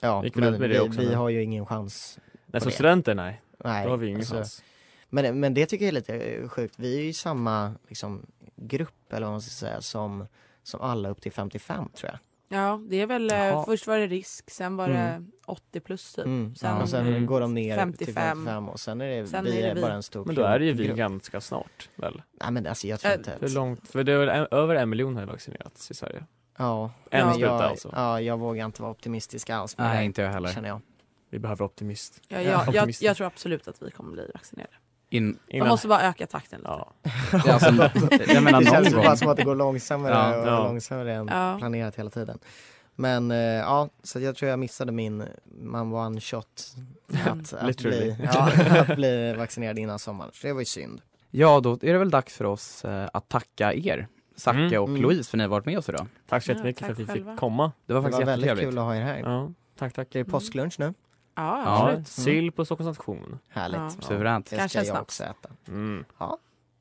Ja, 0.00 0.24
men 0.34 0.60
vi, 0.60 0.88
vi 0.98 1.14
har 1.14 1.28
ju 1.28 1.42
ingen 1.42 1.66
chans. 1.66 2.18
Nej, 2.46 2.62
som 2.62 2.70
studenter 2.70 3.14
nej. 3.14 3.42
Nej, 3.64 3.84
Då 3.84 3.90
har 3.90 3.96
vi 3.96 4.06
ingen 4.06 4.20
alltså, 4.20 4.34
chans. 4.34 4.62
Men, 5.14 5.40
men 5.40 5.54
det 5.54 5.66
tycker 5.66 5.84
jag 5.84 5.88
är 5.88 5.92
lite 5.92 6.16
eh, 6.16 6.48
sjukt. 6.48 6.74
Vi 6.78 6.96
är 6.98 7.02
ju 7.02 7.08
i 7.08 7.12
samma 7.12 7.74
liksom, 7.88 8.26
grupp 8.56 9.12
eller 9.12 9.26
vad 9.26 9.32
man 9.32 9.40
ska 9.42 9.50
säga 9.50 9.80
som, 9.80 10.26
som 10.62 10.80
alla 10.80 11.08
upp 11.08 11.20
till 11.20 11.32
55 11.32 11.88
tror 11.94 12.10
jag. 12.10 12.18
Ja, 12.58 12.80
det 12.88 12.96
är 13.00 13.06
väl, 13.06 13.30
eh, 13.30 13.36
Jaha. 13.36 13.64
först 13.64 13.86
var 13.86 13.98
det 13.98 14.06
risk, 14.06 14.50
sen 14.50 14.76
var 14.76 14.88
Mm. 14.88 14.96
det 15.24 15.30
80 15.46 15.80
plus 15.80 16.12
typ. 16.14 16.24
Mm. 16.24 16.54
Sen- 16.54 16.76
och 16.82 16.88
sen 16.88 17.06
Mm. 17.06 17.26
går 17.26 17.40
de 17.40 17.54
ner 17.54 17.74
till 17.74 18.06
55. 18.06 18.14
55 18.14 18.68
och 18.68 18.80
sen 18.80 19.00
är 19.00 19.06
det, 19.20 19.26
Sen 19.26 19.44
vi 19.44 19.60
är 19.62 19.68
det 19.68 19.74
vi. 19.74 19.80
bara 19.80 19.92
en 19.92 20.02
stor 20.02 20.24
Men 20.24 20.34
då 20.34 20.42
är 20.42 20.58
det 20.58 20.64
ju 20.64 20.72
vi 20.72 20.84
grupp. 20.86 20.96
ganska 20.96 21.40
snart 21.40 21.88
väl? 21.96 22.22
Nej 22.40 22.50
men 22.52 22.66
alltså 22.66 22.86
jag 22.86 23.00
tror 23.00 23.12
Äh, 23.12 23.18
inte 23.18 23.36
Hur 23.40 23.48
långt? 23.48 23.88
För 23.88 24.04
det 24.04 24.12
är 24.12 24.18
väl 24.18 24.28
en, 24.28 24.46
över 24.50 24.74
en 24.74 24.88
miljon 24.90 25.16
har 25.16 25.26
vaccinerats 25.26 25.90
i 25.90 25.94
Sverige. 25.94 26.24
Ja, 26.58 26.92
En 27.10 27.26
men 27.26 27.34
spruta 27.34 27.52
jag, 27.52 27.62
alltså. 27.62 27.90
Ja, 27.92 28.20
jag 28.20 28.38
vågar 28.38 28.64
inte 28.66 28.82
vara 28.82 28.92
optimistisk 28.92 29.50
alls 29.50 29.78
Nej, 29.78 30.04
inte 30.06 30.22
jag 30.22 30.30
heller. 30.32 30.48
känner 30.48 30.68
jag. 30.68 30.80
Vi 31.30 31.38
behöver 31.38 31.64
optimist. 31.64 32.20
Ja, 32.28 32.42
jag, 32.42 32.74
jag, 32.74 32.90
jag 33.00 33.16
tror 33.16 33.26
absolut 33.26 33.68
att 33.68 33.82
vi 33.82 33.90
kommer 33.90 34.12
bli 34.12 34.30
vaccinerade. 34.34 34.72
In, 35.12 35.38
Man 35.58 35.68
måste 35.68 35.88
bara 35.88 36.02
öka 36.02 36.26
takten 36.26 36.58
lite. 36.58 36.70
Ja. 36.70 36.92
ja, 37.46 37.52
alltså, 37.52 37.90
jag 38.34 38.42
menar 38.42 38.60
det 38.60 38.66
känns 38.66 38.88
ju 38.90 38.94
bara 38.96 39.06
gång. 39.06 39.16
som 39.16 39.28
att 39.28 39.36
det 39.36 39.42
går 39.44 39.54
långsammare 39.56 40.12
Ja. 40.12 40.36
och 40.40 40.46
Ja. 40.48 40.64
långsammare 40.64 41.12
än 41.14 41.28
Ja. 41.28 41.56
planerat 41.58 41.96
hela 41.96 42.10
tiden. 42.10 42.38
Men 42.94 43.30
eh, 43.30 43.36
ja, 43.38 43.88
så 44.02 44.20
jag 44.20 44.36
tror 44.36 44.50
jag 44.50 44.58
missade 44.58 44.92
min 44.92 45.24
man 45.62 45.92
one 45.92 46.20
shot 46.20 46.46
att, 47.26 47.52
att, 47.54 47.76
bli, 47.82 48.16
ja, 48.34 48.50
att 48.88 48.96
bli 48.96 49.32
vaccinerad 49.38 49.78
innan 49.78 49.98
sommaren. 49.98 50.30
Så 50.34 50.46
det 50.46 50.52
var 50.52 50.60
ju 50.60 50.64
synd. 50.64 51.00
Ja, 51.30 51.60
då 51.60 51.72
är 51.72 51.92
det 51.92 51.98
väl 51.98 52.10
dags 52.10 52.36
för 52.36 52.44
oss 52.44 52.84
eh, 52.84 53.08
att 53.12 53.28
tacka 53.28 53.74
er, 53.74 54.06
Zacke 54.36 54.58
Mm. 54.58 54.82
och 54.82 54.88
Mm. 54.88 55.02
Louise, 55.02 55.30
för 55.30 55.36
att 55.36 55.38
ni 55.38 55.42
har 55.44 55.48
varit 55.50 55.66
med 55.66 55.78
oss 55.78 55.88
idag. 55.88 56.06
Tack 56.28 56.42
så 56.44 56.50
Ja, 56.50 56.54
jättemycket 56.54 56.80
tack 56.80 56.86
för 56.86 56.92
att 57.02 57.08
vi 57.08 57.12
själva. 57.12 57.32
fick 57.32 57.40
komma. 57.40 57.72
Det 57.86 57.92
var 57.92 58.00
Det 58.00 58.04
faktiskt 58.04 58.18
var 58.20 58.26
väldigt 58.26 58.58
kul 58.68 58.78
att 58.78 58.84
ha 58.84 58.96
er 58.96 59.00
här. 59.02 59.18
Ja, 59.18 59.50
tack 59.78 59.92
tack. 59.92 60.08
Det 60.12 60.20
är 60.20 60.24
påsklunch 60.24 60.74
nu. 60.78 60.94
Ja, 61.34 61.62
Ja, 61.64 61.90
absolut. 61.90 62.08
sill 62.08 62.52
på 62.52 62.64
Stockholms 62.64 62.96
station. 62.96 63.38
Härligt. 63.48 63.80
Ja. 63.80 63.90
Suveränt. 64.00 64.50
Det 64.50 64.56
Kanske 64.56 64.84
ska 64.84 64.94
jag 64.94 65.02
också 65.02 65.24
äta. 65.24 65.48
Mm. 65.68 66.04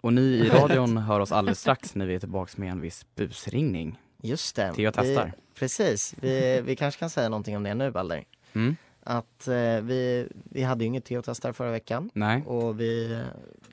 Och 0.01 0.13
ni 0.13 0.21
i 0.21 0.49
radion 0.53 0.97
hör 0.97 1.19
oss 1.19 1.31
alldeles 1.31 1.59
strax 1.59 1.95
när 1.95 2.05
vi 2.05 2.15
är 2.15 2.19
tillbaka 2.19 2.51
med 2.55 2.71
en 2.71 2.81
viss 2.81 3.05
busringning. 3.15 3.99
Just 4.21 4.55
det. 4.55 4.73
Theo 4.73 4.91
testar. 4.95 5.25
Vi, 5.25 5.59
precis. 5.59 6.15
Vi, 6.19 6.61
vi 6.65 6.75
kanske 6.75 6.99
kan 6.99 7.09
säga 7.09 7.29
någonting 7.29 7.57
om 7.57 7.63
det 7.63 7.73
nu 7.73 7.91
Balder. 7.91 8.23
Mm? 8.53 8.75
Att 9.03 9.47
eh, 9.47 9.81
vi, 9.81 10.27
vi 10.43 10.63
hade 10.63 10.83
ju 10.83 10.87
inget 10.87 11.05
Theo-testar 11.05 11.51
förra 11.53 11.71
veckan. 11.71 12.09
Nej? 12.13 12.43
Och 12.45 12.79
vi, 12.79 13.23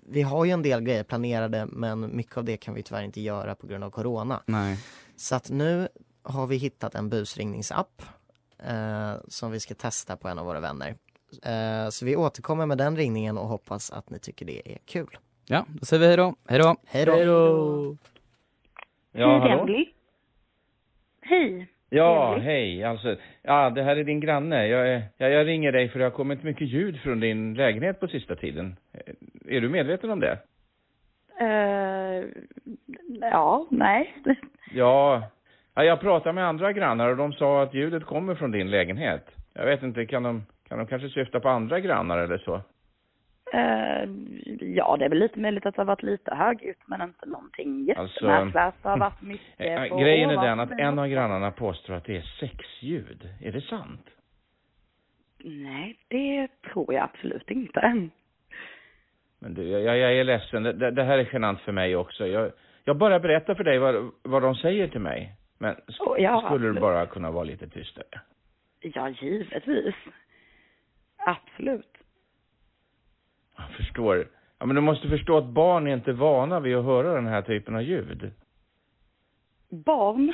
vi 0.03 0.23
har 0.23 0.45
ju 0.45 0.51
en 0.51 0.63
del 0.63 0.81
grejer 0.81 1.05
planerade 1.05 1.67
men 1.67 2.17
mycket 2.17 2.37
av 2.37 2.45
det 2.45 2.57
kan 2.57 2.75
vi 2.75 2.83
tyvärr 2.83 3.03
inte 3.03 3.21
göra 3.21 3.55
på 3.55 3.67
grund 3.67 3.85
av 3.85 3.91
Corona. 3.91 4.43
Nej. 4.47 4.79
Så 5.17 5.35
att 5.35 5.51
nu 5.51 5.89
har 6.23 6.47
vi 6.47 6.57
hittat 6.57 6.95
en 6.95 7.09
busringningsapp 7.09 8.03
eh, 8.67 9.13
som 9.29 9.51
vi 9.53 9.61
ska 9.61 9.75
testa 9.75 10.17
på 10.17 10.29
en 10.29 10.39
av 10.39 10.47
våra 10.47 10.61
vänner. 10.61 10.95
Eh, 11.45 11.89
så 11.91 12.05
vi 12.07 12.17
återkommer 12.17 12.67
med 12.67 12.79
den 12.79 12.97
ringningen 12.97 13.39
och 13.39 13.47
hoppas 13.49 13.91
att 13.91 14.11
ni 14.11 14.19
tycker 14.19 14.47
det 14.47 14.73
är 14.73 14.79
kul. 14.87 15.09
Ja, 15.47 15.65
då 15.69 15.85
säger 15.87 16.01
vi 16.01 16.07
hej 16.07 16.17
då. 16.17 16.35
Hej 16.49 16.59
då. 16.59 16.77
Hej 16.87 17.05
då! 17.07 17.13
Hejdå! 17.17 17.97
Ja, 19.13 19.39
Hej, 19.39 19.51
hallå? 19.51 19.63
Emily. 19.63 19.87
Hej. 21.21 21.69
Ja, 21.91 22.39
hej. 22.39 22.85
Alltså, 22.85 23.17
ja, 23.43 23.71
det 23.71 23.83
här 23.83 23.97
är 23.97 24.05
din 24.05 24.21
granne. 24.21 24.67
Jag, 24.67 24.89
är- 24.89 25.03
jag, 25.17 25.31
jag 25.31 25.47
ringer 25.47 25.73
dig 25.73 25.89
för 25.89 25.99
det 25.99 26.05
har 26.05 26.11
kommit 26.11 26.43
mycket 26.43 26.69
ljud 26.69 27.01
från 27.01 27.21
din 27.21 27.55
lägenhet 27.55 28.01
på 28.01 28.09
sista 28.09 28.37
tiden. 28.37 28.77
Eh, 28.93 29.57
Är 29.57 29.61
du 29.61 29.69
medveten 29.69 30.11
om 30.11 30.21
det? 30.21 30.39
Eh, 31.41 32.25
ja, 33.21 33.67
nej. 33.71 34.15
Ja, 34.25 34.35
ja, 34.75 35.23
jag 35.85 36.01
pratade 36.01 36.33
med 36.33 36.47
andra 36.47 36.73
grannar 36.73 37.09
och 37.09 37.17
de 37.17 37.33
sa 37.33 37.63
att 37.63 37.75
ljudet 37.75 38.05
kommer 38.05 38.35
från 38.35 38.51
din 38.51 38.71
lägenhet. 38.71 39.31
Jag 39.55 39.65
vet 39.65 39.83
inte, 39.83 40.07
kan 40.07 40.23
de, 40.23 40.47
kan 40.69 40.79
de 40.79 40.87
kanske 40.87 41.09
syfta 41.09 41.41
på 41.41 41.49
andra 41.49 41.81
grannar 41.81 42.19
eller 42.19 42.39
så? 42.39 42.63
Eh, 43.53 44.09
ja, 44.61 44.97
det 44.99 45.05
är 45.05 45.09
väl 45.09 45.19
lite 45.19 45.41
möjligt 45.41 45.67
att 45.67 45.75
det 45.75 45.81
har 45.81 45.87
varit 45.87 46.03
lite 46.03 46.35
högljutt, 46.35 46.79
men 46.87 47.03
inte 47.03 47.27
någonting 47.27 47.95
Alltså, 47.97 48.25
jättemärkligt. 48.25 48.83
Det 48.83 48.89
har 48.89 48.99
varit 48.99 49.23
Eh, 49.23 49.27
mycket 49.27 49.91
på 49.91 49.99
Grejen 49.99 50.31
är 50.31 50.47
den 50.47 50.61
att 50.61 50.71
en 50.71 50.99
av 50.99 51.09
grannarna 51.09 51.51
påstår 51.51 51.95
att 51.95 52.05
det 52.05 52.17
är 52.17 52.23
sexljud. 52.41 53.29
Är 53.41 53.53
det 53.53 53.61
sant? 53.61 54.07
Nej, 55.45 55.99
det 56.09 56.49
tror 56.73 56.95
jag 56.95 57.03
absolut 57.03 57.51
inte. 57.51 58.09
Men 59.39 59.55
du, 59.55 59.69
jag, 59.69 59.99
jag 59.99 60.13
är 60.13 60.25
ledsen. 60.25 60.63
Det, 60.63 60.91
det 60.91 61.05
här 61.05 61.19
är 61.19 61.29
genant 61.33 61.61
för 61.61 61.73
mig 61.73 61.97
också. 61.97 62.27
Jag, 62.27 62.53
jag 62.85 62.97
bara 62.97 63.21
berättar 63.21 63.55
för 63.55 63.65
dig 63.65 63.79
vad, 63.79 64.11
vad 64.23 64.43
de 64.43 64.55
säger 64.55 64.89
till 64.89 65.01
mig. 65.01 65.38
Men 65.59 65.75
sk- 65.75 66.19
ja, 66.19 66.43
skulle 66.47 66.67
du 66.73 66.81
bara 66.81 67.07
kunna 67.07 67.31
vara 67.31 67.45
lite 67.45 67.69
tystare? 67.69 68.07
Ja, 68.81 69.09
givetvis. 69.11 69.95
Absolut. 71.17 71.97
Jag 73.57 73.71
förstår. 73.71 74.29
Ja, 74.59 74.67
men 74.67 74.77
du 74.77 74.83
måste 74.83 75.09
förstå 75.09 75.37
att 75.39 75.45
barn 75.47 75.87
är 75.87 75.95
inte 75.95 76.13
vana 76.13 76.61
vid 76.61 76.77
att 76.77 76.85
höra 76.85 77.15
den 77.15 77.27
här 77.27 77.43
typen 77.43 77.75
av 77.77 77.83
ljud. 77.83 78.31
Barn? 79.71 80.33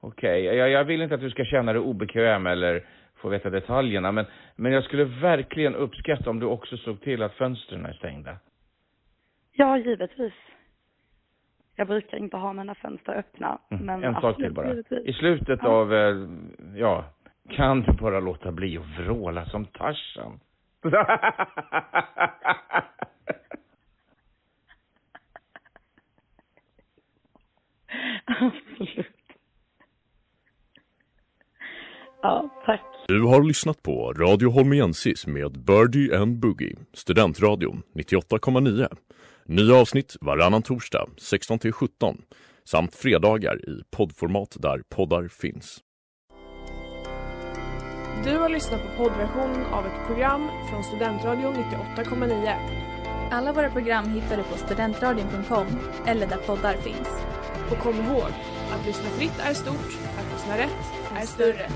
Okej, 0.00 0.44
jag, 0.44 0.70
jag 0.70 0.84
vill 0.84 1.02
inte 1.02 1.14
att 1.14 1.20
du 1.20 1.30
ska 1.30 1.44
känna 1.44 1.72
dig 1.72 1.82
obekväm 1.82 2.46
eller 2.46 2.86
få 3.14 3.28
veta 3.28 3.50
detaljerna, 3.50 4.12
men, 4.12 4.26
men 4.56 4.72
jag 4.72 4.84
skulle 4.84 5.04
verkligen 5.04 5.74
uppskatta 5.74 6.30
om 6.30 6.40
du 6.40 6.46
också 6.46 6.76
såg 6.76 7.00
till 7.00 7.22
att 7.22 7.34
fönstren 7.34 7.86
är 7.86 7.92
stängda. 7.92 8.36
Ja, 9.52 9.78
givetvis. 9.78 10.32
Jag 11.76 11.86
brukar 11.86 12.16
inte 12.16 12.36
ha 12.36 12.52
mina 12.52 12.74
fönster 12.74 13.12
öppna. 13.12 13.58
Mm. 13.70 13.86
Men 13.86 14.04
en 14.04 14.14
sak 14.20 14.36
till 14.36 14.52
bara. 14.52 14.72
I 15.04 15.12
slutet 15.12 15.60
Ja. 15.62 15.68
av, 15.68 15.94
eh, 15.94 16.16
ja, 16.76 17.04
kan 17.50 17.80
du 17.82 17.92
bara 17.92 18.20
låta 18.20 18.52
bli 18.52 18.78
att 18.78 18.98
vråla 19.06 19.46
som 19.46 19.64
Tarzan? 19.66 20.40
Absolut. 28.26 29.06
Ja, 32.22 32.62
tack. 32.66 32.80
Du 33.08 33.22
har 33.22 33.42
lyssnat 33.42 33.82
på 33.82 34.12
Radio 34.12 34.50
Holmiensis 34.50 35.26
med 35.26 35.64
Birdie 35.64 36.16
and 36.16 36.38
Boogie, 36.40 36.76
Studentradion 36.92 37.82
98,9. 37.94 38.88
Nya 39.46 39.74
avsnitt 39.74 40.16
varannan 40.20 40.62
torsdag 40.62 41.08
16-17 41.18 42.16
samt 42.64 42.94
fredagar 42.94 43.68
i 43.68 43.82
poddformat 43.90 44.56
där 44.60 44.82
poddar 44.88 45.28
finns. 45.28 45.80
Du 48.24 48.38
har 48.38 48.48
lyssnat 48.48 48.82
på 48.82 48.96
poddversion 48.96 49.64
av 49.64 49.86
ett 49.86 50.06
program 50.06 50.48
från 50.70 50.84
Studentradion 50.84 51.54
98,9. 51.54 52.54
Alla 53.30 53.52
våra 53.52 53.70
program 53.70 54.08
hittar 54.08 54.36
du 54.36 54.42
på 54.42 54.56
studentradion.com 54.56 55.66
eller 56.06 56.26
där 56.26 56.36
poddar 56.36 56.76
finns. 56.76 57.08
Och 57.70 57.78
kom 57.78 57.94
ihåg, 57.94 58.30
att 58.72 58.86
lyssna 58.86 59.08
fritt 59.08 59.38
är 59.38 59.54
stort, 59.54 59.98
att 60.18 60.32
lyssna 60.32 60.58
rätt 60.58 60.92
är 61.16 61.26
större. 61.26 61.68